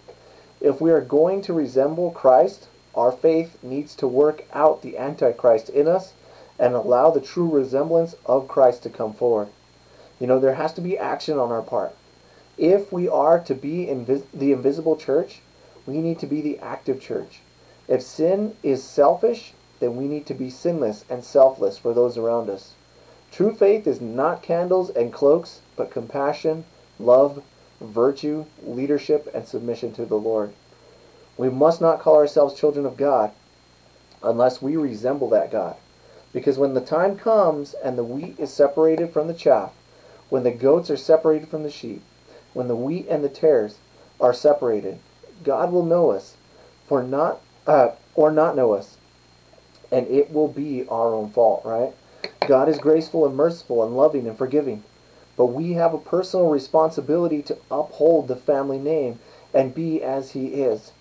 If 0.61 0.81
we 0.81 0.91
are 0.91 1.01
going 1.01 1.43
to 1.43 1.53
resemble 1.53 2.11
Christ, 2.11 2.69
our 2.95 3.13
faith 3.13 3.63
needs 3.63 3.95
to 3.97 4.07
work 4.07 4.45
out 4.53 4.83
the 4.83 4.99
Antichrist 4.99 5.69
in 5.69 5.87
us 5.87 6.13
and 6.59 6.75
allow 6.75 7.11
the 7.11 7.21
true 7.21 7.49
resemblance 7.49 8.15
of 8.25 8.49
Christ 8.49 8.83
to 8.83 8.91
come 8.91 9.13
forward. 9.13 9.49
You 10.19 10.27
know, 10.27 10.41
there 10.41 10.55
has 10.55 10.73
to 10.75 10.81
be 10.81 10.99
action 10.99 11.39
on 11.39 11.53
our 11.53 11.63
part. 11.63 11.95
If 12.57 12.91
we 12.93 13.07
are 13.07 13.39
to 13.41 13.55
be 13.55 13.87
invis- 13.87 14.25
the 14.33 14.53
invisible 14.53 14.97
church, 14.97 15.41
we 15.85 15.99
need 15.99 16.19
to 16.21 16.27
be 16.27 16.41
the 16.41 16.59
active 16.59 17.01
church. 17.01 17.41
If 17.87 18.03
sin 18.03 18.57
is 18.63 18.83
selfish, 18.83 19.53
then 19.81 19.97
we 19.97 20.07
need 20.07 20.27
to 20.27 20.35
be 20.35 20.51
sinless 20.51 21.05
and 21.09 21.25
selfless 21.25 21.79
for 21.79 21.93
those 21.93 22.17
around 22.17 22.49
us. 22.49 22.75
True 23.31 23.55
faith 23.55 23.87
is 23.87 24.01
not 24.01 24.43
candles 24.43 24.91
and 24.91 25.13
cloaks, 25.13 25.61
but 25.77 25.91
compassion, 25.91 26.65
love, 26.99 27.43
virtue, 27.81 28.47
leadership, 28.63 29.29
and 29.35 29.47
submission 29.47 29.93
to 29.95 30.07
the 30.07 30.17
Lord. 30.17 30.53
We 31.37 31.51
must 31.51 31.81
not 31.81 32.01
call 32.01 32.17
ourselves 32.17 32.59
children 32.59 32.87
of 32.87 32.97
God 32.97 33.33
unless 34.23 34.63
we 34.63 34.77
resemble 34.77 35.29
that 35.31 35.53
God. 35.53 35.77
Because 36.33 36.59
when 36.59 36.75
the 36.75 36.81
time 36.81 37.17
comes 37.17 37.75
and 37.75 37.97
the 37.97 38.05
wheat 38.05 38.39
is 38.39 38.53
separated 38.53 39.11
from 39.11 39.29
the 39.29 39.35
chaff, 39.35 39.73
when 40.29 40.43
the 40.43 40.51
goats 40.51 40.91
are 40.91 40.97
separated 40.97 41.49
from 41.49 41.63
the 41.63 41.71
sheep, 41.71 42.03
when 42.53 42.69
the 42.69 42.77
wheat 42.77 43.07
and 43.09 43.23
the 43.23 43.29
tares 43.29 43.79
are 44.21 44.33
separated, 44.33 44.99
God 45.45 45.71
will 45.71 45.85
know 45.85 46.11
us 46.11 46.37
for 46.87 47.03
not 47.03 47.41
uh, 47.67 47.91
or 48.15 48.31
not 48.31 48.57
know 48.57 48.73
us, 48.73 48.96
and 49.91 50.07
it 50.09 50.33
will 50.33 50.49
be 50.49 50.87
our 50.89 51.15
own 51.15 51.31
fault, 51.31 51.63
right? 51.65 51.93
God 52.47 52.69
is 52.69 52.79
graceful 52.79 53.27
and 53.27 53.37
merciful 53.37 53.85
and 53.85 53.97
loving 53.97 54.27
and 54.27 54.37
forgiving. 54.37 54.83
But 55.37 55.47
we 55.47 55.73
have 55.73 55.93
a 55.93 55.99
personal 55.99 56.49
responsibility 56.49 57.43
to 57.43 57.59
uphold 57.71 58.29
the 58.29 58.37
family 58.37 58.79
name 58.79 59.19
and 59.53 59.75
be 59.75 60.03
as 60.03 60.33
He 60.33 60.47
is. 60.47 60.93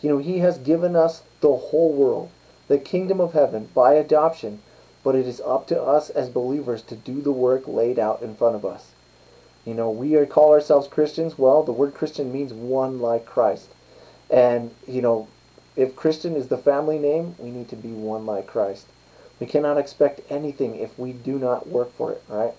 You 0.00 0.08
know, 0.08 0.18
He 0.18 0.38
has 0.38 0.58
given 0.58 0.96
us 0.96 1.22
the 1.40 1.54
whole 1.54 1.92
world, 1.92 2.30
the 2.68 2.78
kingdom 2.78 3.20
of 3.20 3.32
heaven, 3.32 3.68
by 3.74 3.94
adoption, 3.94 4.62
but 5.02 5.14
it 5.14 5.26
is 5.26 5.40
up 5.42 5.66
to 5.68 5.80
us 5.80 6.10
as 6.10 6.28
believers 6.28 6.82
to 6.82 6.96
do 6.96 7.20
the 7.20 7.32
work 7.32 7.68
laid 7.68 7.98
out 7.98 8.22
in 8.22 8.34
front 8.34 8.56
of 8.56 8.64
us. 8.64 8.90
You 9.64 9.74
know, 9.74 9.90
we 9.90 10.14
are, 10.16 10.26
call 10.26 10.52
ourselves 10.52 10.88
Christians. 10.88 11.38
Well, 11.38 11.62
the 11.62 11.72
word 11.72 11.94
Christian 11.94 12.32
means 12.32 12.52
one 12.52 13.00
like 13.00 13.24
Christ. 13.24 13.68
And, 14.30 14.74
you 14.86 15.00
know, 15.00 15.28
if 15.76 15.96
Christian 15.96 16.36
is 16.36 16.48
the 16.48 16.58
family 16.58 16.98
name, 16.98 17.34
we 17.38 17.50
need 17.50 17.68
to 17.68 17.76
be 17.76 17.88
one 17.88 18.26
like 18.26 18.46
Christ. 18.46 18.86
We 19.40 19.46
cannot 19.46 19.78
expect 19.78 20.20
anything 20.30 20.76
if 20.76 20.98
we 20.98 21.12
do 21.12 21.38
not 21.38 21.68
work 21.68 21.94
for 21.96 22.12
it, 22.12 22.22
right? 22.28 22.54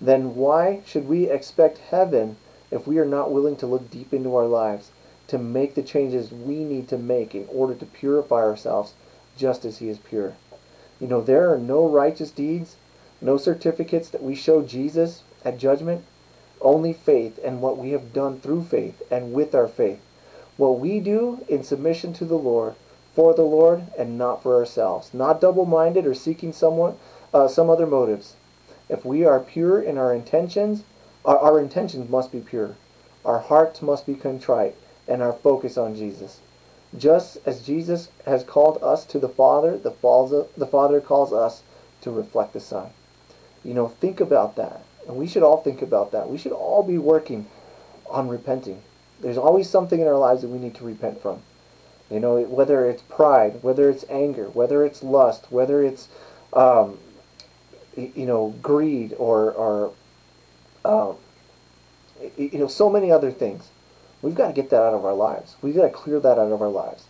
then 0.00 0.34
why 0.34 0.80
should 0.84 1.08
we 1.08 1.30
expect 1.30 1.78
heaven 1.78 2.36
if 2.70 2.86
we 2.86 2.98
are 2.98 3.06
not 3.06 3.32
willing 3.32 3.56
to 3.56 3.66
look 3.66 3.90
deep 3.90 4.12
into 4.12 4.34
our 4.36 4.46
lives 4.46 4.90
to 5.28 5.38
make 5.38 5.74
the 5.74 5.82
changes 5.82 6.30
we 6.30 6.64
need 6.64 6.88
to 6.88 6.98
make 6.98 7.34
in 7.34 7.46
order 7.48 7.74
to 7.74 7.86
purify 7.86 8.36
ourselves 8.36 8.92
just 9.36 9.64
as 9.64 9.78
He 9.78 9.88
is 9.88 9.98
pure? 9.98 10.34
You 11.00 11.06
know, 11.06 11.20
there 11.20 11.52
are 11.52 11.58
no 11.58 11.88
righteous 11.88 12.30
deeds, 12.30 12.76
no 13.20 13.36
certificates 13.36 14.08
that 14.10 14.22
we 14.22 14.34
show 14.34 14.62
Jesus 14.62 15.22
at 15.44 15.58
judgment, 15.58 16.04
only 16.60 16.92
faith 16.92 17.38
and 17.44 17.60
what 17.60 17.78
we 17.78 17.90
have 17.90 18.12
done 18.12 18.40
through 18.40 18.64
faith 18.64 19.02
and 19.10 19.32
with 19.32 19.54
our 19.54 19.68
faith. 19.68 20.00
What 20.56 20.80
we 20.80 21.00
do 21.00 21.44
in 21.48 21.62
submission 21.62 22.12
to 22.14 22.24
the 22.24 22.38
Lord, 22.38 22.74
for 23.14 23.34
the 23.34 23.42
Lord, 23.42 23.84
and 23.98 24.16
not 24.16 24.42
for 24.42 24.56
ourselves, 24.56 25.12
not 25.12 25.40
double 25.40 25.66
minded 25.66 26.06
or 26.06 26.14
seeking 26.14 26.52
someone, 26.52 26.96
uh, 27.32 27.48
some 27.48 27.68
other 27.68 27.86
motives. 27.86 28.36
If 28.88 29.04
we 29.04 29.24
are 29.24 29.40
pure 29.40 29.80
in 29.80 29.98
our 29.98 30.14
intentions, 30.14 30.84
our, 31.24 31.38
our 31.38 31.60
intentions 31.60 32.08
must 32.08 32.32
be 32.32 32.40
pure. 32.40 32.76
Our 33.24 33.40
hearts 33.40 33.82
must 33.82 34.06
be 34.06 34.14
contrite 34.14 34.76
and 35.08 35.20
our 35.20 35.32
focus 35.32 35.76
on 35.76 35.96
Jesus. 35.96 36.40
Just 36.96 37.38
as 37.44 37.66
Jesus 37.66 38.08
has 38.24 38.44
called 38.44 38.78
us 38.82 39.04
to 39.06 39.18
the 39.18 39.28
Father, 39.28 39.76
the 39.76 39.90
Father 39.90 41.00
calls 41.00 41.32
us 41.32 41.62
to 42.00 42.10
reflect 42.10 42.52
the 42.52 42.60
Son. 42.60 42.90
You 43.64 43.74
know, 43.74 43.88
think 43.88 44.20
about 44.20 44.56
that. 44.56 44.82
And 45.06 45.16
we 45.16 45.26
should 45.26 45.42
all 45.42 45.60
think 45.62 45.82
about 45.82 46.12
that. 46.12 46.30
We 46.30 46.38
should 46.38 46.52
all 46.52 46.82
be 46.82 46.98
working 46.98 47.46
on 48.08 48.28
repenting. 48.28 48.82
There's 49.20 49.38
always 49.38 49.68
something 49.70 50.00
in 50.00 50.06
our 50.06 50.18
lives 50.18 50.42
that 50.42 50.48
we 50.48 50.58
need 50.58 50.74
to 50.76 50.84
repent 50.84 51.22
from. 51.22 51.42
You 52.10 52.20
know, 52.20 52.40
whether 52.42 52.88
it's 52.88 53.02
pride, 53.02 53.62
whether 53.62 53.90
it's 53.90 54.04
anger, 54.08 54.46
whether 54.50 54.84
it's 54.84 55.02
lust, 55.02 55.46
whether 55.50 55.82
it's 55.82 56.08
um, 56.52 56.98
you 57.96 58.26
know, 58.26 58.54
greed 58.62 59.14
or, 59.18 59.52
or 59.52 59.92
um, 60.84 61.16
you 62.36 62.58
know, 62.58 62.68
so 62.68 62.90
many 62.90 63.10
other 63.10 63.30
things. 63.30 63.70
We've 64.22 64.34
got 64.34 64.48
to 64.48 64.52
get 64.52 64.70
that 64.70 64.82
out 64.82 64.94
of 64.94 65.04
our 65.04 65.14
lives. 65.14 65.56
We've 65.62 65.76
got 65.76 65.84
to 65.84 65.90
clear 65.90 66.20
that 66.20 66.38
out 66.38 66.52
of 66.52 66.62
our 66.62 66.68
lives. 66.70 67.04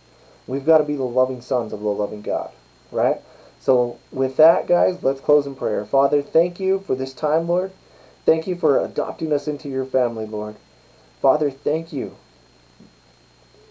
We've 0.47 0.65
got 0.65 0.79
to 0.79 0.83
be 0.83 0.95
the 0.95 1.03
loving 1.03 1.41
sons 1.41 1.73
of 1.73 1.79
the 1.81 1.87
loving 1.87 2.21
God, 2.21 2.51
right? 2.91 3.21
So, 3.59 3.99
with 4.11 4.37
that, 4.37 4.67
guys, 4.67 5.03
let's 5.03 5.21
close 5.21 5.45
in 5.47 5.55
prayer. 5.55 5.85
Father, 5.85 6.21
thank 6.21 6.59
you 6.59 6.83
for 6.85 6.95
this 6.95 7.13
time, 7.13 7.47
Lord. 7.47 7.71
Thank 8.25 8.47
you 8.47 8.55
for 8.55 8.83
adopting 8.83 9.33
us 9.33 9.47
into 9.47 9.69
your 9.69 9.85
family, 9.85 10.25
Lord. 10.25 10.55
Father, 11.21 11.51
thank 11.51 11.93
you 11.93 12.15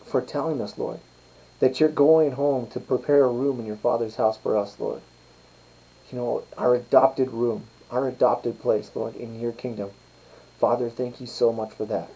for 0.04 0.20
telling 0.20 0.60
us, 0.60 0.78
Lord, 0.78 1.00
that 1.60 1.80
you're 1.80 1.88
going 1.88 2.32
home 2.32 2.66
to 2.68 2.80
prepare 2.80 3.24
a 3.24 3.30
room 3.30 3.60
in 3.60 3.66
your 3.66 3.76
Father's 3.76 4.16
house 4.16 4.36
for 4.38 4.56
us, 4.56 4.78
Lord 4.78 5.02
you 6.10 6.18
know, 6.18 6.44
our 6.56 6.74
adopted 6.74 7.30
room, 7.30 7.64
our 7.90 8.08
adopted 8.08 8.60
place, 8.60 8.90
Lord, 8.94 9.16
in 9.16 9.40
your 9.40 9.52
kingdom. 9.52 9.90
Father, 10.58 10.88
thank 10.88 11.20
you 11.20 11.26
so 11.26 11.52
much 11.52 11.72
for 11.72 11.84
that. 11.86 12.08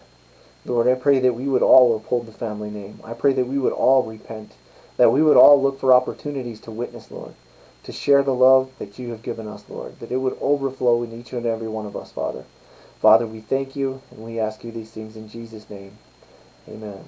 Lord, 0.65 0.87
I 0.87 0.95
pray 0.95 1.19
that 1.19 1.33
we 1.33 1.47
would 1.47 1.61
all 1.63 1.95
uphold 1.95 2.27
the 2.27 2.31
family 2.31 2.69
name. 2.69 2.99
I 3.03 3.13
pray 3.13 3.33
that 3.33 3.47
we 3.47 3.57
would 3.57 3.73
all 3.73 4.03
repent, 4.03 4.53
that 4.97 5.11
we 5.11 5.21
would 5.21 5.37
all 5.37 5.61
look 5.61 5.79
for 5.79 5.93
opportunities 5.93 6.59
to 6.61 6.71
witness, 6.71 7.11
Lord, 7.11 7.33
to 7.83 7.91
share 7.91 8.23
the 8.23 8.33
love 8.33 8.71
that 8.79 8.99
you 8.99 9.09
have 9.11 9.23
given 9.23 9.47
us, 9.47 9.63
Lord, 9.69 9.99
that 9.99 10.11
it 10.11 10.17
would 10.17 10.37
overflow 10.39 11.03
in 11.03 11.19
each 11.19 11.33
and 11.33 11.45
every 11.45 11.67
one 11.67 11.85
of 11.85 11.95
us, 11.97 12.11
Father. 12.11 12.45
Father, 13.01 13.27
we 13.27 13.41
thank 13.41 13.75
you 13.75 14.01
and 14.11 14.21
we 14.21 14.39
ask 14.39 14.63
you 14.63 14.71
these 14.71 14.91
things 14.91 15.15
in 15.17 15.29
Jesus' 15.29 15.69
name. 15.69 15.97
Amen. 16.69 17.03